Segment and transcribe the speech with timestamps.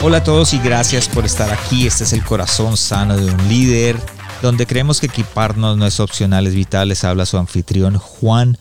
[0.00, 1.84] Hola a todos y gracias por estar aquí.
[1.84, 3.96] Este es el corazón sano de un líder,
[4.40, 6.88] donde creemos que equiparnos no es opcional, es vital.
[6.88, 8.56] Les habla su anfitrión Juan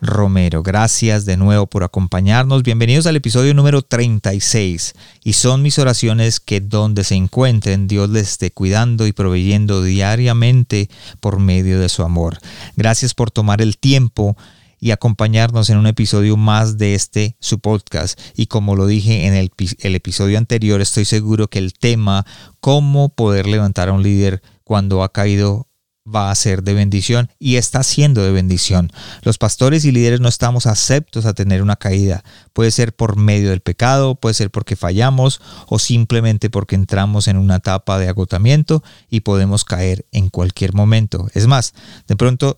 [0.00, 0.62] Romero.
[0.62, 2.62] Gracias de nuevo por acompañarnos.
[2.62, 4.94] Bienvenidos al episodio número 36.
[5.24, 10.88] Y son mis oraciones que donde se encuentren Dios les esté cuidando y proveyendo diariamente
[11.20, 12.38] por medio de su amor.
[12.76, 14.38] Gracias por tomar el tiempo
[14.80, 18.18] y acompañarnos en un episodio más de este su podcast.
[18.36, 22.24] Y como lo dije en el, el, episodio anterior, estoy seguro que el tema
[22.60, 25.68] cómo poder levantar a un líder cuando ha caído
[26.14, 28.90] va a ser de bendición y está siendo de bendición.
[29.22, 32.24] Los pastores y líderes no estamos aceptos a tener una caída.
[32.52, 37.36] Puede ser por medio del pecado, puede ser porque fallamos o simplemente porque entramos en
[37.36, 41.28] una etapa de agotamiento y podemos caer en cualquier momento.
[41.34, 41.74] Es más,
[42.06, 42.56] de pronto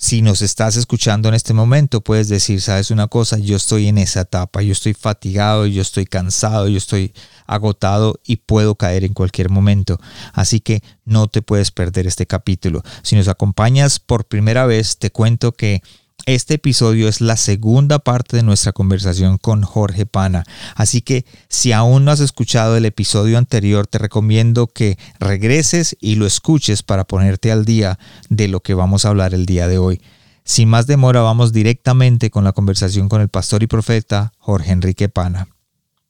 [0.00, 3.98] si nos estás escuchando en este momento, puedes decir, sabes una cosa, yo estoy en
[3.98, 7.12] esa etapa, yo estoy fatigado, yo estoy cansado, yo estoy
[7.48, 9.98] agotado y puedo caer en cualquier momento.
[10.32, 12.84] Así que no te puedes perder este capítulo.
[13.02, 15.82] Si nos acompañas por primera vez, te cuento que
[16.26, 21.72] este episodio es la segunda parte de nuestra conversación con Jorge Pana, así que si
[21.72, 27.04] aún no has escuchado el episodio anterior, te recomiendo que regreses y lo escuches para
[27.04, 30.02] ponerte al día de lo que vamos a hablar el día de hoy.
[30.44, 35.08] Sin más demora, vamos directamente con la conversación con el pastor y profeta Jorge Enrique
[35.08, 35.48] Pana.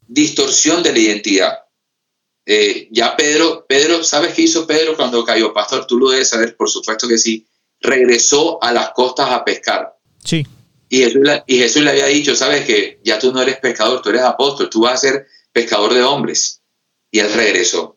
[0.06, 1.58] Distorsión de la identidad.
[2.46, 5.52] Eh, ya Pedro, Pedro, ¿sabes qué hizo Pedro cuando cayó?
[5.52, 7.46] Pastor, tú lo debes saber, por supuesto que sí.
[7.80, 9.97] Regresó a las costas a pescar
[10.28, 10.46] Sí.
[10.90, 14.10] Y Jesús, y Jesús le había dicho, sabes que ya tú no eres pescador, tú
[14.10, 16.60] eres apóstol, tú vas a ser pescador de hombres.
[17.10, 17.96] Y él regresó.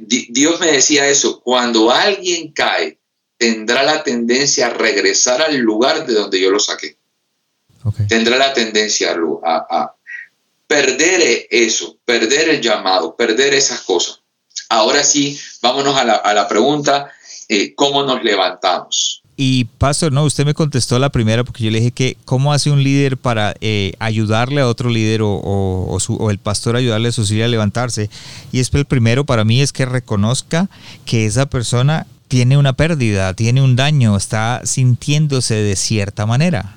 [0.00, 2.98] Dios me decía eso, cuando alguien cae,
[3.36, 6.96] tendrá la tendencia a regresar al lugar de donde yo lo saqué.
[8.08, 9.96] Tendrá la tendencia a, a,
[10.66, 14.20] perder eso, perder el llamado, perder esas cosas.
[14.68, 17.12] Ahora sí, vámonos a la, a la pregunta,
[17.48, 19.21] eh, ¿cómo nos levantamos?
[19.36, 22.70] Y Pastor, no, usted me contestó la primera porque yo le dije que cómo hace
[22.70, 27.22] un líder para eh, ayudarle a otro líder o, o, el pastor ayudarle a su
[27.22, 28.10] líder a levantarse.
[28.52, 30.68] Y es el primero para mí es que reconozca
[31.06, 36.76] que esa persona tiene una pérdida, tiene un daño, está sintiéndose de cierta manera.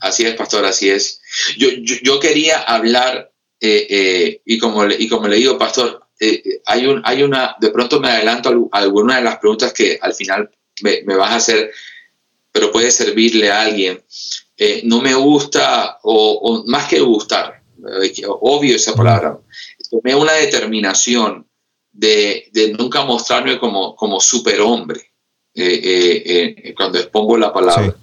[0.00, 1.20] Así es, pastor, así es.
[1.58, 3.30] Yo, yo, quería hablar,
[3.60, 6.02] eh, eh, y, como le, y como le digo, pastor,
[6.66, 10.14] hay, un, hay una, de pronto me adelanto a alguna de las preguntas que al
[10.14, 10.50] final
[10.82, 11.72] me, vas a hacer,
[12.50, 14.02] pero puede servirle a alguien.
[14.56, 17.62] Eh, no me gusta, o, más que gustar,
[18.02, 19.38] eh, obvio esa palabra,
[19.90, 21.46] tomé una determinación
[21.92, 25.12] de, nunca mostrarme como, como superhombre
[25.54, 27.96] eh, cuando expongo la palabra.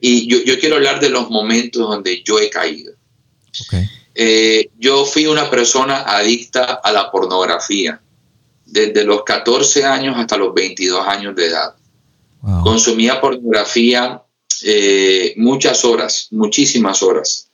[0.00, 2.94] Y, yo, quiero hablar de los momentos donde yo he caído.
[4.78, 8.00] yo fui una persona adicta a la pornografía
[8.66, 11.74] desde los 14 años hasta los 22 años de edad.
[12.62, 14.22] Consumía pornografía
[14.62, 17.50] eh, muchas horas, muchísimas horas.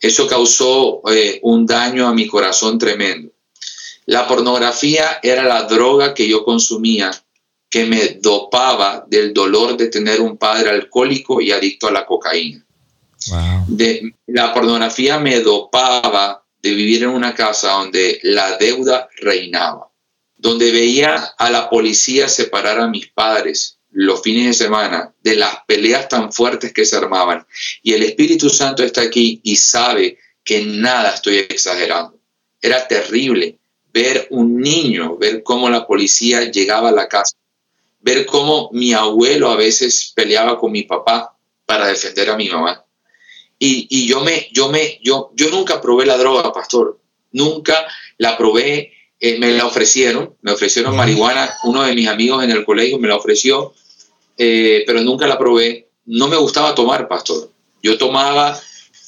[0.00, 3.30] Eso causó eh, un daño a mi corazón tremendo.
[4.06, 7.10] La pornografía era la droga que yo consumía
[7.68, 12.64] que me dopaba del dolor de tener un padre alcohólico y adicto a la cocaína.
[13.68, 19.90] De, la pornografía me dopaba de vivir en una casa donde la deuda reinaba,
[20.36, 25.64] donde veía a la policía separar a mis padres, los fines de semana de las
[25.66, 27.46] peleas tan fuertes que se armaban.
[27.82, 32.18] Y el Espíritu Santo está aquí y sabe que nada estoy exagerando.
[32.60, 33.58] Era terrible
[33.92, 37.36] ver un niño, ver cómo la policía llegaba a la casa,
[38.00, 41.36] ver cómo mi abuelo a veces peleaba con mi papá
[41.66, 42.84] para defender a mi mamá.
[43.62, 46.98] Y, yo, me, yo, me, yo, yo nunca probé la droga, pastor.
[47.30, 47.86] Nunca
[48.16, 52.64] la probé eh, me la ofrecieron, me ofrecieron marihuana, uno de mis amigos en el
[52.64, 53.74] colegio me la ofreció,
[54.36, 55.88] eh, pero nunca la probé.
[56.06, 57.50] No me gustaba tomar, pastor.
[57.82, 58.58] Yo tomaba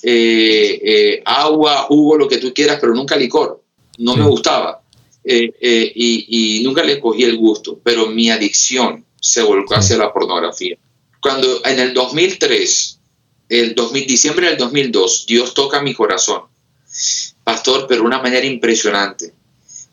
[0.03, 3.63] eh, agua, jugo, lo que tú quieras, pero nunca licor.
[3.99, 4.83] No me gustaba.
[5.25, 10.77] Y, nunca le cogí el gusto, pero mi adicción se volcó hacia la pornografía.
[11.21, 12.99] Cuando en el 2003,
[13.49, 16.43] el 2000, diciembre del 2002, Dios toca mi corazón,
[17.45, 19.33] pastor, pero de una manera impresionante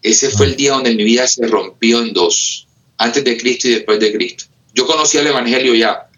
[0.01, 2.67] ese fue el día donde mi vida se rompió en dos,
[2.97, 4.45] antes de Cristo y después de Cristo.
[4.79, 6.09] Yo conocía el Evangelio ya.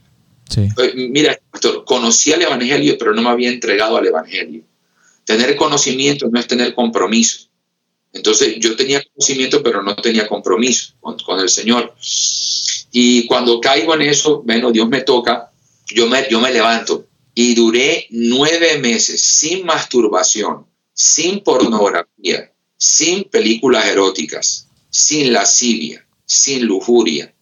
[0.56, 4.62] Eh, mira, pastor, conocía el Evangelio, pero no me había entregado al Evangelio.
[5.26, 7.48] Tener conocimiento no es tener compromiso.
[8.14, 11.96] Entonces yo tenía conocimiento, pero no tenía compromiso con, el Señor.
[12.92, 15.52] Y cuando caigo en eso, bueno, Dios me toca,
[15.88, 17.08] yo me, yo me levanto.
[17.34, 27.34] Y duré nueve meses sin masturbación, sin pornografía, sin películas eróticas, sin lascivia, sin lujuria.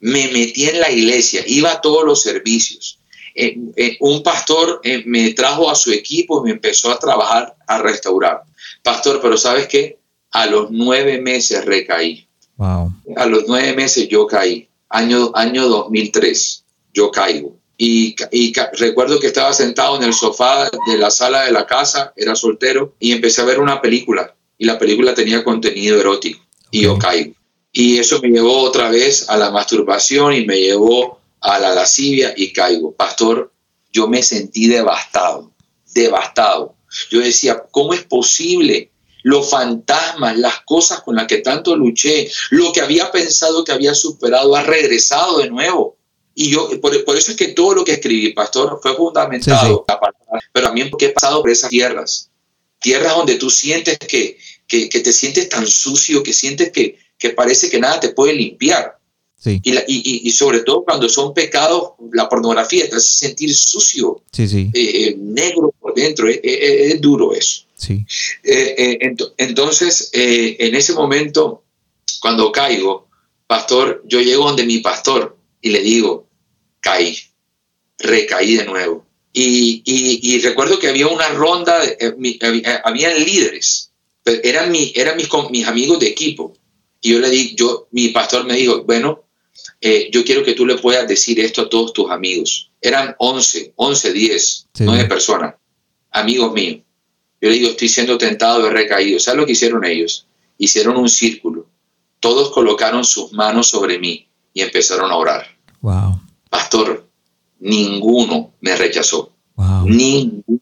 [0.00, 2.98] Me metí en la iglesia, iba a todos los servicios.
[3.38, 7.54] Eh, eh, un pastor eh, me trajo a su equipo y me empezó a trabajar,
[7.66, 8.42] a restaurar.
[8.82, 9.98] Pastor, pero ¿sabes qué?
[10.30, 12.26] A los nueve meses recaí.
[12.58, 14.68] A los nueve meses yo caí.
[14.88, 16.64] Año, año 2003,
[16.94, 17.58] yo caigo.
[17.76, 22.14] Y, y, recuerdo que estaba sentado en el sofá de la sala de la casa,
[22.16, 24.34] era soltero, y empecé a ver una película.
[24.56, 26.42] Y la película tenía contenido erótico.
[26.70, 27.34] Y yo caigo.
[27.78, 32.32] Y eso me llevó otra vez a la masturbación y me llevó a la lascivia
[32.34, 32.92] y caigo.
[32.92, 33.52] Pastor,
[33.92, 35.52] yo me sentí devastado,
[35.92, 36.74] devastado.
[37.10, 38.92] Yo decía, ¿cómo es posible?
[39.22, 43.94] Los fantasmas, las cosas con las que tanto luché, lo que había pensado que había
[43.94, 45.98] superado, ha regresado de nuevo.
[46.34, 49.84] Y yo, por, eso es que todo lo que escribí, pastor, fue fundamentado,
[50.50, 52.30] pero también porque he pasado por esas tierras,
[52.80, 57.30] tierras donde tú sientes que, que, que te sientes tan sucio, que sientes que, que
[57.30, 58.96] parece que nada te puede limpiar.
[59.44, 65.16] Y, y, sobre todo cuando son pecados, la pornografía te hace sentir sucio, eh, eh,
[65.18, 67.64] negro por dentro, eh, es, duro eso.
[68.42, 71.62] entonces, en ese momento,
[72.20, 73.08] cuando caigo,
[73.46, 76.26] pastor, yo llego donde mi pastor y le digo,
[76.80, 77.16] caí,
[77.98, 79.06] recaí de nuevo.
[79.32, 81.78] Y, recuerdo que había una ronda,
[82.84, 83.92] había, líderes,
[84.24, 86.56] eran, mi, eran mis, mis amigos de equipo.
[87.00, 89.24] Y yo le di, yo, mi pastor me dijo, bueno,
[89.80, 92.70] eh, yo quiero que tú le puedas decir esto a todos tus amigos.
[92.80, 95.54] Eran 11, 11, 10, 9 personas,
[96.10, 96.80] amigos míos.
[97.40, 99.20] Yo le digo, estoy siendo tentado de recaído.
[99.20, 100.26] ¿Sabes lo que hicieron ellos?
[100.58, 101.66] Hicieron un círculo.
[102.20, 105.46] Todos colocaron sus manos sobre mí y empezaron a orar.
[105.82, 106.20] Wow.
[106.48, 107.06] Pastor,
[107.60, 109.32] ninguno me rechazó.
[109.84, 110.60] Ninguno.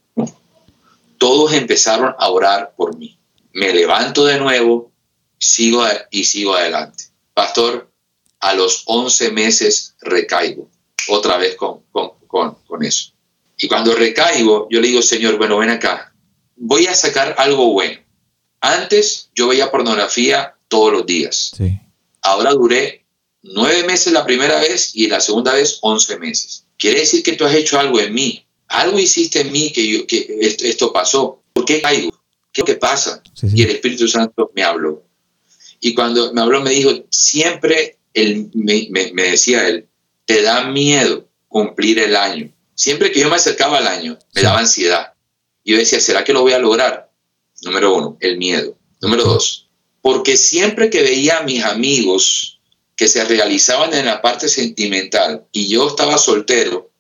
[1.19, 3.17] Todos empezaron a orar por mí.
[3.53, 4.91] Me levanto de nuevo,
[5.45, 7.05] sigo y sigo adelante.
[7.35, 7.91] Pastor,
[8.41, 10.71] a los 11 meses recaigo
[11.09, 13.13] otra vez con, con, eso.
[13.59, 16.15] Y cuando recaigo, yo le digo, Señor, bueno, ven acá,
[16.57, 18.01] voy a sacar algo bueno.
[18.61, 21.53] Antes yo veía pornografía todos los días.
[22.23, 23.05] Ahora duré
[23.43, 26.67] nueve meses la primera vez y la segunda vez 11 meses.
[26.79, 28.47] Quiere decir que tú has hecho algo en mí.
[28.69, 31.43] Algo hiciste en mí que, yo, que esto, pasó.
[31.53, 32.11] ¿Por qué caigo?
[32.53, 33.23] ¿Qué es lo que pasa?
[33.55, 35.05] Y el Espíritu Santo me habló.
[35.85, 39.87] Y cuando me habló, me dijo, siempre él, me, decía él,
[40.25, 42.51] te da miedo cumplir el año.
[42.75, 45.13] Siempre que yo me acercaba al año, me daba ansiedad.
[45.63, 47.11] Yo decía, ¿será que lo voy a lograr?
[47.61, 48.79] Número uno, el miedo.
[49.03, 49.69] Número dos,
[50.01, 52.61] porque siempre que veía a mis amigos
[52.97, 56.91] que se realizaban en la parte sentimental y yo estaba soltero,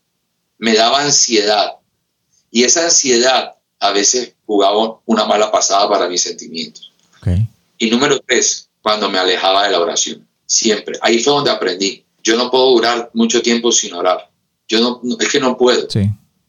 [0.59, 1.77] me daba ansiedad.
[2.51, 6.93] Y esa ansiedad a veces jugaba una mala pasada para mis sentimientos.
[7.79, 10.99] Y número tres, cuando me alejaba de la oración siempre.
[11.01, 12.05] Ahí fue donde aprendí.
[12.23, 14.31] Yo no puedo durar mucho tiempo sin orar.
[14.69, 15.89] Yo no, es que no puedo.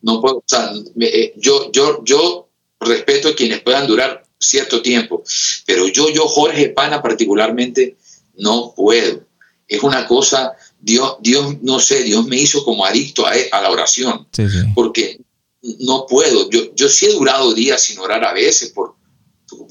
[0.02, 0.70] No puedo, o sea,
[1.00, 2.50] eh, yo, yo, yo
[2.82, 5.24] respeto a quienes puedan durar cierto tiempo,
[5.66, 7.96] pero yo, yo, Jorge Pana particularmente,
[8.36, 9.22] no puedo.
[9.66, 13.72] Es una cosa, Dios, Dios, no sé, Dios me hizo como adicto a, a la
[13.72, 14.28] oración,
[14.76, 15.22] porque
[15.80, 16.50] no puedo.
[16.50, 18.96] Yo, yo sí he durado días sin orar a veces, por,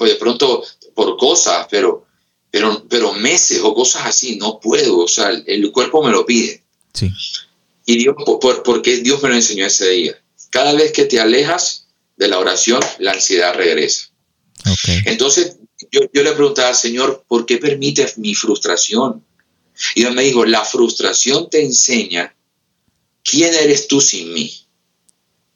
[0.00, 2.06] de pronto por cosas, pero,
[2.54, 6.62] pero, pero meses o cosas así, no puedo, o sea, el, cuerpo me lo pide.
[6.92, 7.10] Sí.
[7.84, 10.22] Y Dios, por, porque Dios me lo enseñó ese día.
[10.50, 14.08] Cada vez que te alejas de la oración, la ansiedad regresa.
[15.04, 15.56] Entonces,
[15.90, 19.24] yo, yo le preguntaba, Señor, ¿por qué permites mi frustración?
[19.96, 22.36] Y Dios me dijo, la frustración te enseña
[23.24, 24.64] quién eres tú sin mí.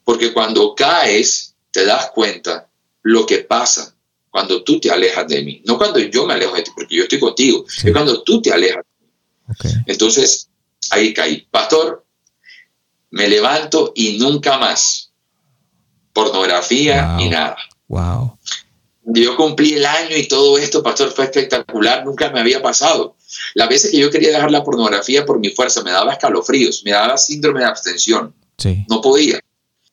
[0.02, 2.69] Porque cuando caes, te das cuenta
[3.02, 3.95] lo que pasa
[4.30, 7.02] cuando tú te alejas de mí, no cuando yo me alejo de ti, porque yo
[7.04, 8.85] estoy contigo, es cuando tú te alejas.
[9.87, 10.49] Entonces,
[10.90, 11.47] ahí caí.
[11.50, 12.04] Pastor,
[13.11, 15.12] me levanto y nunca más.
[16.12, 17.56] Pornografía y nada.
[17.87, 18.38] Wow.
[19.04, 23.16] Yo cumplí el año y todo esto, pastor, fue espectacular, nunca me había pasado.
[23.54, 26.90] Las veces que yo quería dejar la pornografía por mi fuerza, me daba escalofríos, me
[26.90, 28.35] daba síndrome de abstención.
[28.88, 29.40] No podía.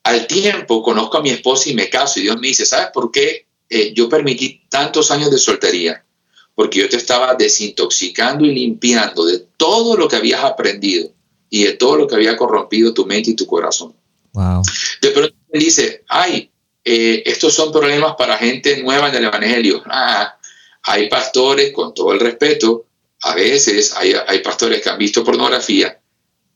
[0.04, 3.12] Al tiempo conozco a mi esposa y me caso y Dios me dice, ¿sabes por
[3.12, 6.06] qué eh, yo permití tantos años de soltería
[6.56, 11.12] porque yo te estaba desintoxicando y limpiando de todo lo que habías aprendido
[11.50, 13.94] y de todo lo que había corrompido tu mente y tu corazón.
[14.32, 14.62] Wow.
[15.02, 16.50] De pronto me dice, ay,
[16.84, 19.84] eh, estos son problemas para gente nueva en el Evangelio.
[19.86, 20.38] Ah,
[20.84, 22.86] hay pastores, con todo el respeto,
[23.22, 26.00] a veces hay, hay pastores que han visto pornografía,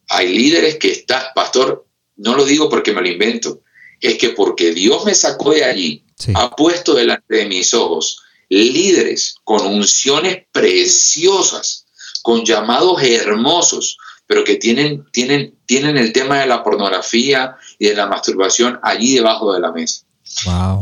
[0.07, 1.85] hay líderes que están, pastor,
[2.17, 3.61] no lo digo porque me lo invento,
[4.01, 6.03] es que porque Dios me sacó de allí,
[6.35, 11.85] ha puesto delante de mis ojos líderes con unciones preciosas,
[12.21, 17.95] con llamados hermosos, pero que tienen, tienen, tienen el tema de la pornografía y de
[17.95, 20.05] la masturbación allí debajo de la mesa.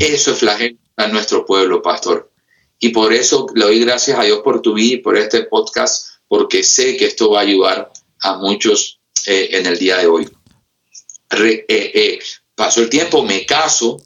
[0.00, 2.30] Eso es flagelo a nuestro pueblo, pastor.
[2.78, 6.08] Y por eso le doy gracias a Dios por tu vida y por este podcast,
[6.28, 10.28] porque sé que esto va a ayudar a muchos eh, en el día de hoy.
[11.30, 12.18] Eh, eh,
[12.58, 13.98] pasó el tiempo, me caso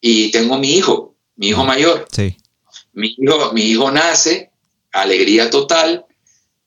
[0.00, 2.06] y tengo mi hijo, mi hijo mayor.
[2.92, 4.50] Mi, hijo, mi hijo nace,
[4.90, 6.04] alegría total,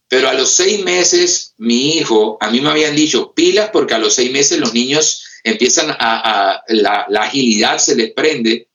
[0.08, 4.00] pero a los seis meses mi hijo, a mí me habían dicho pilas porque a
[4.00, 8.70] los seis meses los niños empiezan a, la, agilidad se les prende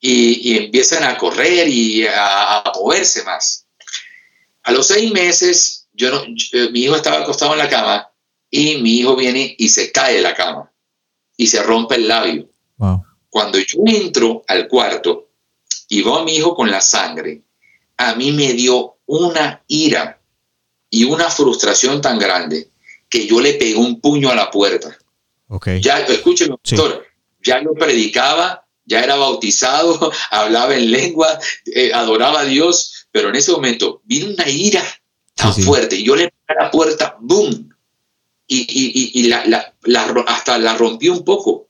[0.00, 3.66] y, empiezan a correr y a, moverse más.
[4.62, 6.24] A los seis meses, yo no,
[6.70, 8.10] mi hijo estaba acostado en la cama
[8.50, 10.71] y mi hijo viene y se cae de la cama
[11.36, 12.48] y se rompe el labio.
[13.28, 15.28] Cuando yo entro al cuarto
[15.88, 17.42] y veo a mi hijo con la sangre,
[17.96, 20.20] a mí me dio una ira
[20.90, 22.70] y una frustración tan grande
[23.08, 24.96] que yo le pegué un puño a la puerta.
[25.80, 27.06] Ya, escúcheme, doctor,
[27.42, 33.36] ya lo predicaba, ya era bautizado, hablaba en lengua, eh, adoraba a Dios, pero en
[33.36, 34.82] ese momento vino una ira
[35.34, 37.71] tan fuerte y yo le pegué a la puerta, ¡boom!
[38.46, 39.74] Y, la,
[40.26, 41.68] hasta la rompí un poco.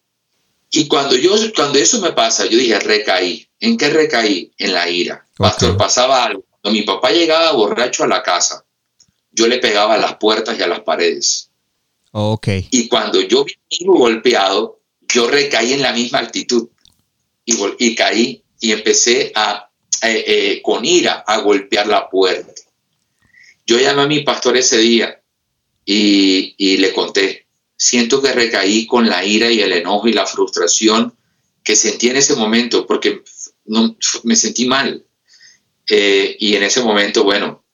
[0.71, 3.47] Y cuando, yo, cuando eso me pasa, yo dije, recaí.
[3.61, 4.53] ¿En qué recaí?
[4.59, 5.25] En la ira.
[5.37, 6.45] Pastor, pasaba algo.
[6.61, 8.65] Cuando mi papá llegaba borracho a la casa,
[9.31, 11.51] yo le pegaba a las puertas y a las paredes.
[12.11, 12.69] Okay.
[12.71, 16.69] Y cuando yo vi golpeado, yo recaí en la misma actitud
[17.45, 19.71] y, y caí y empecé a,
[20.03, 22.53] eh, eh, con ira a golpear la puerta.
[23.67, 25.22] Yo llamé a mi pastor ese día
[25.85, 27.47] y, le conté,
[27.77, 31.15] siento que recaí con la ira y el enojo y la frustración
[31.65, 33.23] que sentí en ese momento porque
[33.67, 35.05] no, me sentí mal.
[35.89, 37.65] Eh, y en ese momento, bueno,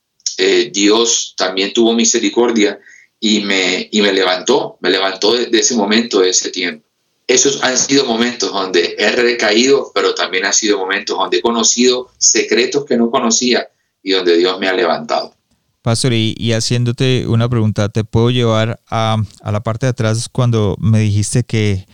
[0.71, 2.79] Dios también tuvo misericordia
[3.21, 6.87] y me, y me levantó, me levantó de, ese momento, de ese tiempo.
[7.27, 12.11] Esos han sido momentos donde he recaído, pero también han sido momentos donde he conocido
[12.17, 13.69] secretos que no conocía
[14.03, 15.35] y donde Dios me ha levantado.
[15.83, 20.77] Pastor, y, haciéndote una pregunta, ¿te puedo llevar a, a, la parte de atrás cuando
[20.81, 21.87] me dijiste que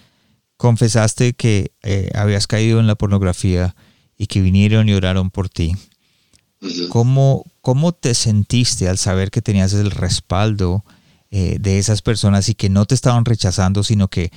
[0.57, 3.77] confesaste que eh, habías caído en la pornografía
[4.17, 5.77] y que vinieron y oraron por ti?
[6.89, 10.85] ¿Cómo, ¿Cómo te sentiste al saber que tenías el respaldo
[11.31, 14.31] eh, de esas personas y que no te estaban rechazando, sino que,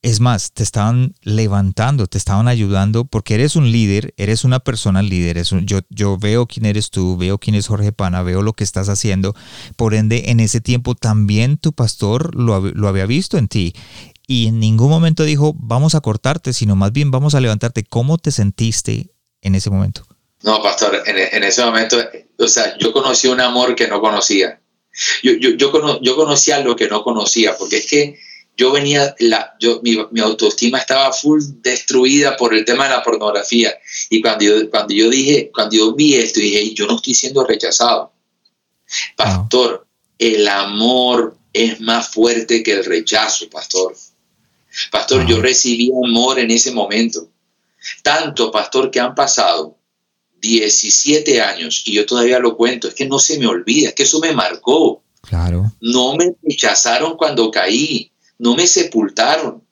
[0.00, 5.02] es más, te estaban levantando, te estaban ayudando, porque eres un líder, eres una persona
[5.02, 5.42] líder.
[5.64, 8.88] yo, yo veo quién eres tú, veo quién es Jorge Pana, veo lo que estás
[8.88, 9.34] haciendo.
[9.76, 13.74] Por ende, en ese tiempo también tu pastor lo, había visto en ti
[14.26, 17.82] y en ningún momento dijo, vamos a cortarte, sino más bien vamos a levantarte.
[17.82, 19.10] ¿Cómo te sentiste
[19.42, 20.06] en ese momento?
[20.42, 21.96] No, pastor, en, en, ese momento,
[22.38, 24.60] o sea, yo conocí un amor que no conocía.
[25.22, 28.18] Yo, yo, yo, yo conocía lo que no conocía, porque es que
[28.58, 33.04] yo venía, la, yo, mi, mi, autoestima estaba full destruida por el tema de la
[33.04, 33.72] pornografía.
[34.10, 37.44] Y cuando yo, cuando yo dije, cuando yo vi esto, dije, yo no estoy siendo
[37.44, 38.12] rechazado.
[39.16, 39.86] Pastor,
[40.18, 43.94] el amor es más fuerte que el rechazo, pastor.
[44.90, 47.28] Pastor, yo recibí amor en ese momento.
[48.02, 49.78] Tanto, pastor, que han pasado
[50.40, 54.02] 17 años y yo todavía lo cuento, es que no se me olvida, es que
[54.02, 55.02] eso me marcó.
[55.22, 55.72] Claro.
[55.80, 59.64] No me rechazaron cuando caí, no me sepultaron,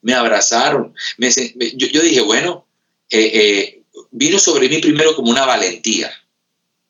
[0.00, 0.94] me abrazaron.
[1.18, 2.66] yo, dije, bueno,
[3.10, 6.12] eh, eh, vino sobre mí primero como una valentía,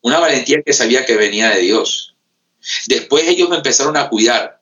[0.01, 2.15] una valentía que sabía que venía de Dios.
[2.87, 4.61] Después ellos me empezaron a cuidar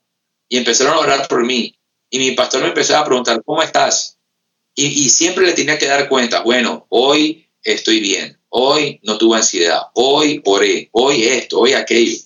[0.49, 1.77] y empezaron a orar por mí.
[2.09, 4.17] Y mi pastor me empezó a preguntar, ¿cómo estás?
[4.75, 9.37] Y, y siempre le tenía que dar cuenta, bueno, hoy estoy bien, hoy no tuve
[9.37, 12.17] ansiedad, hoy oré, hoy esto, hoy aquello.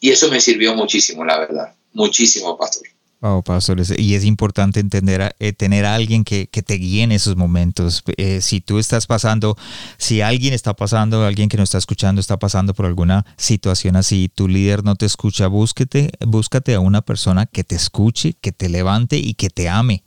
[0.00, 2.91] Y eso me sirvió muchísimo, la verdad, muchísimo, pastor.
[3.22, 7.36] Wow, pastor, y es importante entender, eh, tener a alguien que, te guíe en esos
[7.36, 8.02] momentos.
[8.16, 9.56] Eh, si tú estás pasando,
[9.96, 14.28] si alguien está pasando, alguien que nos está escuchando está pasando por alguna situación así,
[14.28, 18.68] tu líder no te escucha, búsquete, búscate a una persona que te escuche, que te
[18.68, 20.02] levante y que te ame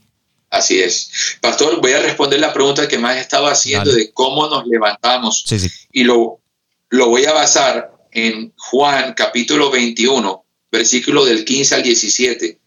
[0.50, 1.38] Así es.
[1.42, 5.46] Pastor, voy a responder la pregunta que más estaba haciendo de cómo nos levantamos.
[5.92, 6.42] Y lo,
[6.90, 12.60] lo voy a basar en Juan capítulo 21, versículo del 15 al 17.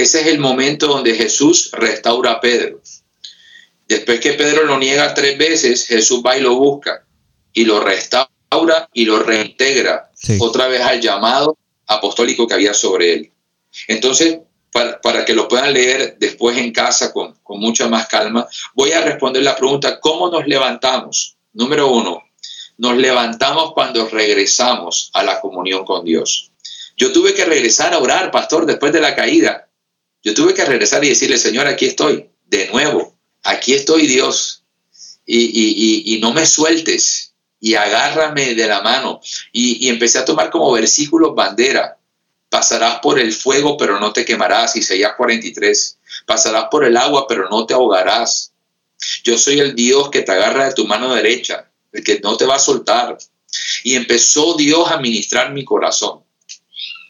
[0.00, 2.80] Ese es el momento donde Jesús restaura a Pedro.
[3.86, 7.04] Después que Pedro lo niega tres veces, Jesús va y lo busca
[7.52, 13.32] y lo restaura y lo reintegra otra vez al llamado apostólico que había sobre él.
[13.88, 14.38] Entonces,
[14.72, 19.02] para, que lo puedan leer después en casa con, con mucha más calma, voy a
[19.02, 21.36] responder la pregunta, ¿cómo nos levantamos?
[21.52, 22.22] Número uno,
[22.78, 26.52] nos levantamos cuando regresamos a la comunión con Dios.
[26.96, 29.66] Yo tuve que regresar a orar, pastor, después de la caída.
[30.22, 34.64] Yo tuve que regresar y decirle, Señor, aquí estoy, de nuevo, aquí estoy Dios,
[35.24, 39.20] y, no me sueltes, y agárrame de la mano.
[39.52, 42.00] Y, y empecé a tomar como versículos bandera
[42.50, 44.74] Pasarás por el fuego, pero no te quemarás.
[44.74, 45.98] Isaías 43.
[46.26, 48.52] Pasarás por el agua, pero no te ahogarás.
[49.22, 52.46] Yo soy el Dios que te agarra de tu mano derecha, el que no te
[52.46, 53.16] va a soltar.
[53.84, 56.24] Y empezó Dios a ministrar mi corazón.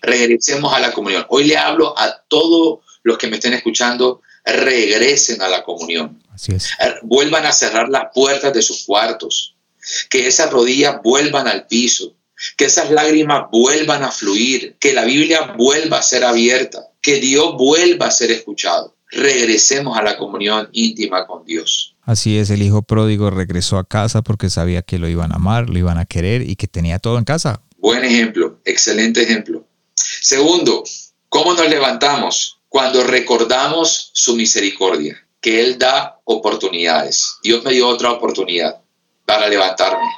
[0.02, 1.24] Regresemos a la comunión.
[1.30, 6.22] Hoy le hablo a todos los que me estén escuchando, regresen a la comunión.
[6.32, 6.70] Así es.
[7.02, 9.56] Vuelvan a cerrar las puertas de sus cuartos.
[10.08, 12.14] Que esas rodillas vuelvan al piso
[12.56, 17.54] que esas lágrimas vuelvan a fluir, que la Biblia vuelva a ser abierta, que Dios
[17.56, 18.96] vuelva a ser escuchado.
[19.10, 21.96] Regresemos a la comunión íntima con Dios.
[22.02, 25.68] Así es, el hijo pródigo regresó a casa porque sabía que lo iban a amar,
[25.68, 27.62] lo iban a querer y que tenía todo en casa.
[27.78, 29.66] Buen ejemplo, excelente ejemplo.
[29.94, 30.84] Segundo,
[31.28, 32.59] ¿cómo nos levantamos?
[32.70, 37.36] Cuando recordamos su misericordia, que Él da oportunidades.
[37.42, 38.80] Dios me dio otra oportunidad
[39.26, 40.08] para levantarme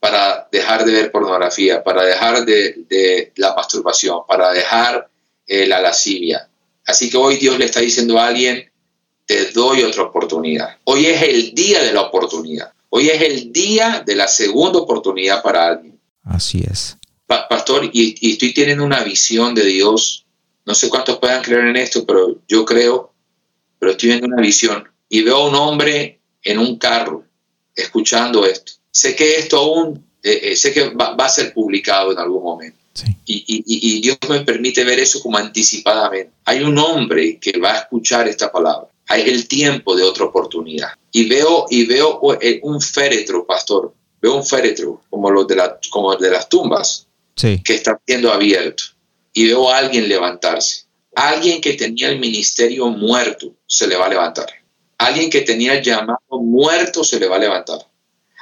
[0.00, 5.08] para dejar de ver pornografía, para dejar de, la masturbación, para dejar
[5.46, 6.48] eh, la lascivia.
[6.84, 8.70] Así que hoy Dios le está diciendo a alguien,
[9.24, 10.76] te doy otra oportunidad.
[10.84, 12.72] Hoy es el día de la oportunidad.
[12.90, 15.98] Hoy es el día de la segunda oportunidad para alguien.
[16.22, 16.96] Así es.
[17.26, 20.25] pastor, y, y estoy teniendo una visión de Dios.
[20.66, 23.12] No sé cuántos puedan creer en esto, pero yo creo,
[23.78, 24.86] pero estoy viendo una visión.
[25.08, 27.24] Y veo a un hombre en un carro
[27.74, 32.18] escuchando esto sé que esto aún, eh, eh, sé que va, a ser publicado en
[32.18, 32.78] algún momento.
[33.26, 36.32] Y, Dios me permite ver eso como anticipadamente.
[36.46, 38.88] Hay un hombre que va a escuchar esta palabra.
[39.08, 40.92] Hay el tiempo de otra oportunidad.
[41.12, 43.92] Y veo, y veo eh, un féretro, pastor.
[44.22, 48.84] Veo un féretro como los de, la, como de las tumbas que está siendo abierto.
[49.36, 50.86] Y veo a alguien levantarse.
[51.14, 54.46] Alguien que tenía el ministerio muerto se le va a levantar.
[54.96, 57.80] Alguien que tenía el llamado muerto se le va a levantar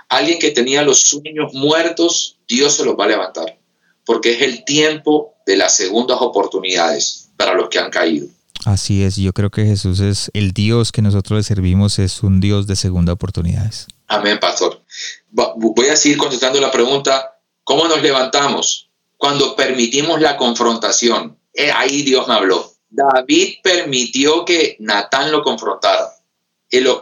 [0.09, 3.59] Alguien que tenía los sueños muertos, Dios se los va a levantar,
[4.05, 8.29] porque es el tiempo de las segundas oportunidades para los que han caído.
[8.65, 12.39] Así es, yo creo que Jesús es el Dios que nosotros le servimos, es un
[12.39, 13.89] Dios de segunda oportunidades.
[14.07, 14.83] Amén, pastor.
[15.31, 18.91] Voy a seguir contestando la pregunta, ¿cómo nos levantamos?
[19.17, 21.39] Cuando permitimos la confrontación.
[21.53, 22.73] Eh, ahí Dios me habló.
[22.91, 26.15] David permitió que Natán lo confrontara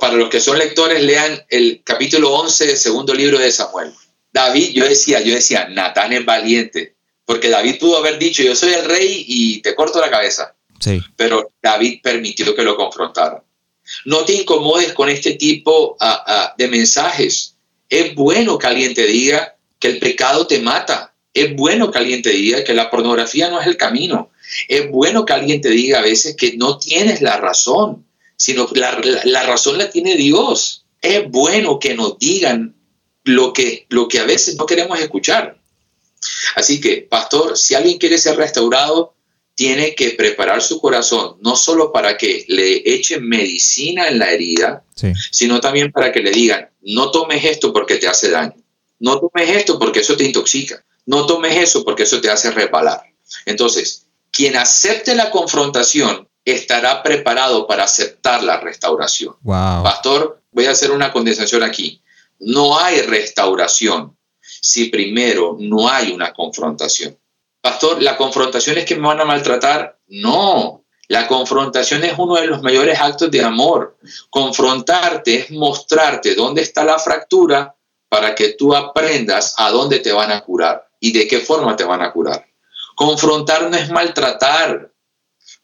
[0.01, 3.93] para los que son lectores, lean el capítulo 11 del segundo libro de Samuel.
[4.33, 6.95] David, yo decía, yo decía, Natán es valiente,
[7.25, 10.55] porque David pudo haber dicho, yo soy el rey y te corto la cabeza.
[10.81, 11.01] Sí.
[11.17, 13.43] Pero David permitió que lo confrontara.
[14.05, 15.97] No te incomodes con este tipo
[16.57, 17.57] de mensajes.
[17.89, 21.12] Es bueno que alguien te diga que el pecado te mata.
[21.35, 24.31] Es bueno que alguien te diga que la pornografía no es el camino.
[24.69, 28.05] Es bueno que alguien te diga a veces que no tienes la razón
[28.43, 30.85] sino la, la, razón la tiene Dios.
[31.01, 32.75] Es bueno que nos digan
[33.23, 35.61] lo que, lo que a veces no queremos escuchar.
[36.57, 39.15] Así que, pastor, si alguien quiere ser restaurado,
[39.55, 44.83] tiene que preparar su corazón, no solo para que le echen medicina en la herida,
[45.31, 48.57] sino también para que le digan, no tomes esto porque te hace daño,
[48.99, 53.03] no tomes esto porque eso te intoxica, no tomes eso porque eso te hace repalar.
[53.47, 59.37] Entonces, quien acepte la confrontación estará preparado para aceptar la restauración.
[59.45, 62.03] Pastor, voy a hacer una condensación aquí.
[62.41, 67.19] No hay restauración si primero no hay una confrontación.
[67.61, 69.99] Pastor, ¿la confrontación es que me van a maltratar?
[70.09, 73.99] No, la confrontación es uno de los mayores actos de amor.
[74.31, 77.77] Confrontarte es mostrarte dónde está la fractura
[78.09, 81.85] para que tú aprendas a dónde te van a curar y de qué forma te
[81.85, 82.47] van a curar.
[82.95, 84.93] Confrontar no es maltratar,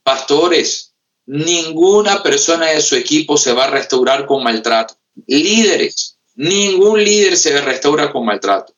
[0.03, 0.95] Pastores,
[1.27, 4.95] ninguna persona de su equipo se va a restaurar con maltrato.
[5.27, 8.75] Líderes, ningún líder se restaura con maltrato.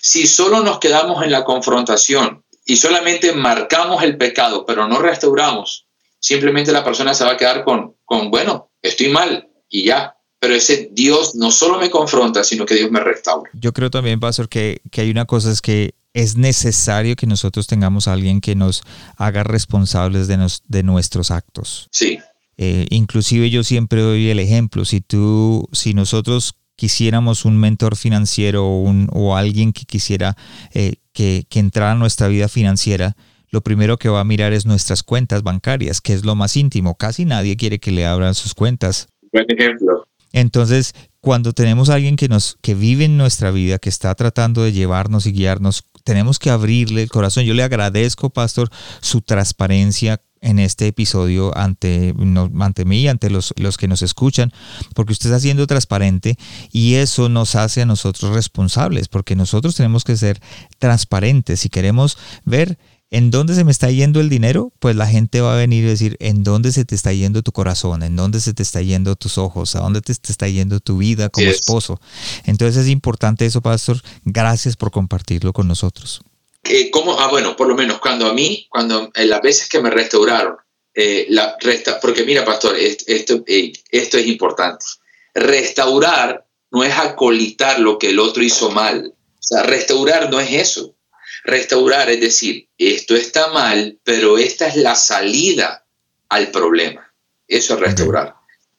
[0.00, 5.86] Si solo nos quedamos en la confrontación y solamente marcamos el pecado, pero no restauramos,
[6.18, 10.16] simplemente la persona se va a quedar con, con bueno, estoy mal y ya.
[10.44, 13.50] Pero ese Dios no solo me confronta, sino que Dios me restaura.
[13.54, 17.66] Yo creo también, Pastor, que, que hay una cosa es que es necesario que nosotros
[17.66, 18.82] tengamos a alguien que nos
[19.16, 21.88] haga responsables de, nos, de nuestros actos.
[21.92, 22.18] Sí.
[22.58, 28.66] Eh, inclusive yo siempre doy el ejemplo, si tú, si nosotros quisiéramos un mentor financiero
[28.66, 30.36] o, un, o alguien que quisiera
[30.74, 33.16] eh, que, que entrara a nuestra vida financiera,
[33.48, 36.96] lo primero que va a mirar es nuestras cuentas bancarias, que es lo más íntimo.
[36.96, 39.08] Casi nadie quiere que le abran sus cuentas.
[39.32, 40.04] Buen ejemplo.
[40.34, 44.64] Entonces, cuando tenemos a alguien que nos que vive en nuestra vida, que está tratando
[44.64, 47.44] de llevarnos y guiarnos, tenemos que abrirle el corazón.
[47.44, 48.68] Yo le agradezco, pastor,
[49.00, 52.14] su transparencia en este episodio ante,
[52.60, 54.52] ante mí, ante los, los que nos escuchan,
[54.94, 56.36] porque usted está siendo transparente
[56.72, 60.40] y eso nos hace a nosotros responsables, porque nosotros tenemos que ser
[60.78, 62.76] transparentes si queremos ver
[63.14, 64.72] ¿En dónde se me está yendo el dinero?
[64.80, 67.52] Pues la gente va a venir y decir, ¿en dónde se te está yendo tu
[67.52, 68.02] corazón?
[68.02, 69.76] ¿En dónde se te está yendo tus ojos?
[69.76, 72.00] ¿A dónde te, está yendo tu vida como esposo?
[72.44, 73.98] Entonces es importante eso, pastor.
[74.24, 76.22] Gracias por compartirlo con nosotros.
[76.64, 77.16] Eh, ¿Cómo?
[77.20, 80.56] Ah, bueno, por lo menos cuando a mí, cuando en las veces que me restauraron,
[80.92, 84.86] eh, la resta porque mira, pastor, esto, eh, esto es importante.
[85.34, 89.14] Restaurar no es acolitar lo que el otro hizo mal.
[89.14, 90.96] O sea, restaurar no es eso.
[91.44, 95.84] Restaurar es decir, esto está mal, pero esta es la salida
[96.28, 97.12] al problema.
[97.46, 98.34] Eso es restaurar.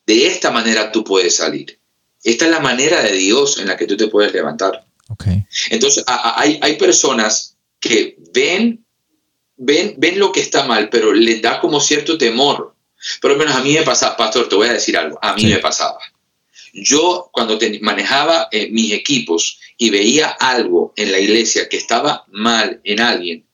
[0.06, 1.80] De esta manera tú puedes salir.
[2.24, 4.86] Esta es la manera de Dios en la que tú te puedes levantar.
[5.70, 8.84] Entonces, hay, hay personas que ven,
[9.58, 12.76] ven, ven lo que está mal, pero les da como cierto temor.
[13.22, 15.46] Por lo menos a mí me pasaba, pastor, te voy a decir algo, a mí
[15.46, 16.00] me pasaba.
[16.78, 22.82] Yo cuando manejaba eh, mis equipos y veía algo en la iglesia que estaba mal
[22.84, 23.46] en alguien,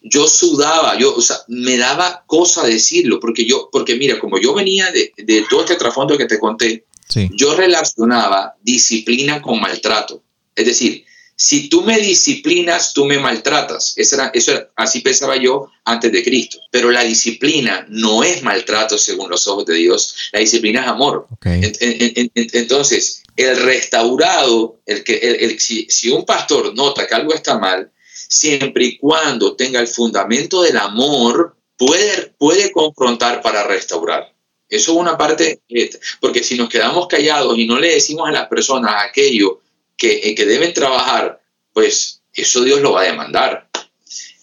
[0.00, 4.54] yo sudaba, yo, o sea, me daba cosa decirlo, porque yo, porque mira, como yo
[4.54, 5.12] venía de,
[5.50, 6.86] todo este trasfondo que te conté,
[7.32, 10.22] yo relacionaba disciplina con maltrato.
[10.54, 11.04] Es decir,
[11.42, 13.94] si tú me disciplinas, tú me maltratas.
[13.96, 16.60] Eso era, eso así pensaba yo antes de Cristo.
[16.70, 20.14] Pero la disciplina no es maltrato según los ojos de Dios.
[20.30, 21.26] La disciplina es amor.
[21.42, 28.96] entonces, el restaurado, el que, si, un pastor nota que algo está mal, siempre y
[28.96, 34.32] cuando tenga el fundamento del amor, puede, puede confrontar para restaurar.
[34.68, 38.32] Eso es una parte, eh, porque si nos quedamos callados y no le decimos a
[38.32, 39.61] las personas aquello
[39.96, 41.40] que, que deben trabajar,
[41.72, 43.68] pues eso Dios lo va a demandar.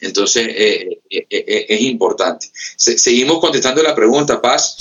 [0.01, 2.49] Entonces, eh, eh, eh, es importante.
[2.77, 4.77] seguimos contestando la pregunta, Paz.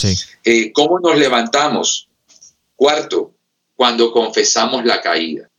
[0.73, 2.09] ¿Cómo nos levantamos?
[2.77, 3.35] Cuarto,
[3.75, 5.51] cuando confesamos la caída.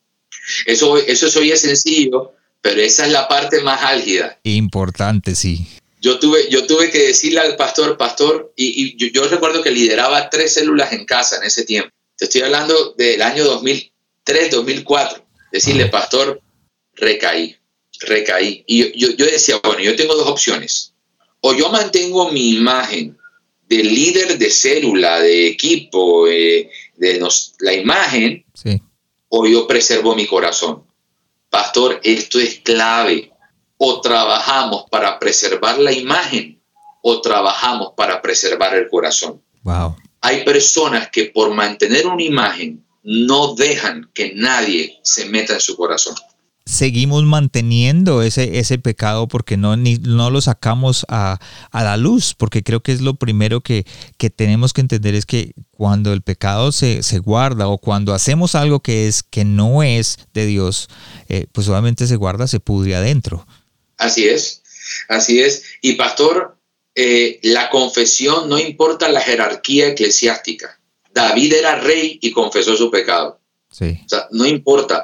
[0.65, 4.39] Eso, eso es sencillo, pero esa es la parte más álgida.
[4.43, 5.67] Importante, sí.
[6.02, 10.30] Yo tuve, yo tuve que decirle al pastor, pastor, y, yo, yo, recuerdo que lideraba
[10.30, 11.89] tres células en casa en ese tiempo.
[12.15, 13.91] Te estoy hablando del año 2000,
[14.50, 16.42] 2004, decirle, pastor,
[16.96, 17.56] recaí,
[18.02, 18.63] recaí.
[18.68, 20.94] Y yo, yo, decía, bueno, yo tengo dos opciones.
[21.42, 23.18] O yo mantengo mi imagen
[23.68, 27.26] de líder de célula, de equipo, eh, de
[27.60, 28.46] la imagen,
[29.30, 30.84] o yo preservo mi corazón.
[31.50, 33.32] Pastor, esto es clave.
[33.78, 36.60] O trabajamos para preservar la imagen
[37.02, 39.42] o trabajamos para preservar el corazón.
[39.63, 39.96] Wow.
[40.22, 45.76] Hay personas que por mantener una imagen no dejan que nadie se meta en su
[45.76, 46.13] corazón.
[46.67, 51.39] Seguimos manteniendo ese, ese pecado porque no, ni, no lo sacamos a,
[51.74, 53.84] la luz, porque creo que es lo primero que,
[54.36, 59.08] tenemos que entender es que cuando el pecado se, guarda o cuando hacemos algo que,
[59.08, 60.88] es, que no es de Dios,
[61.30, 63.48] eh, pues obviamente se guarda, se pudre adentro.
[63.98, 64.62] Así es,
[65.08, 65.63] así es.
[65.82, 66.60] Y pastor,
[66.93, 70.79] eh, la confesión no importa la jerarquía eclesiástica.
[71.13, 73.39] David era rey y confesó su pecado.
[73.69, 74.00] Sí.
[74.06, 75.04] O sea, no importa,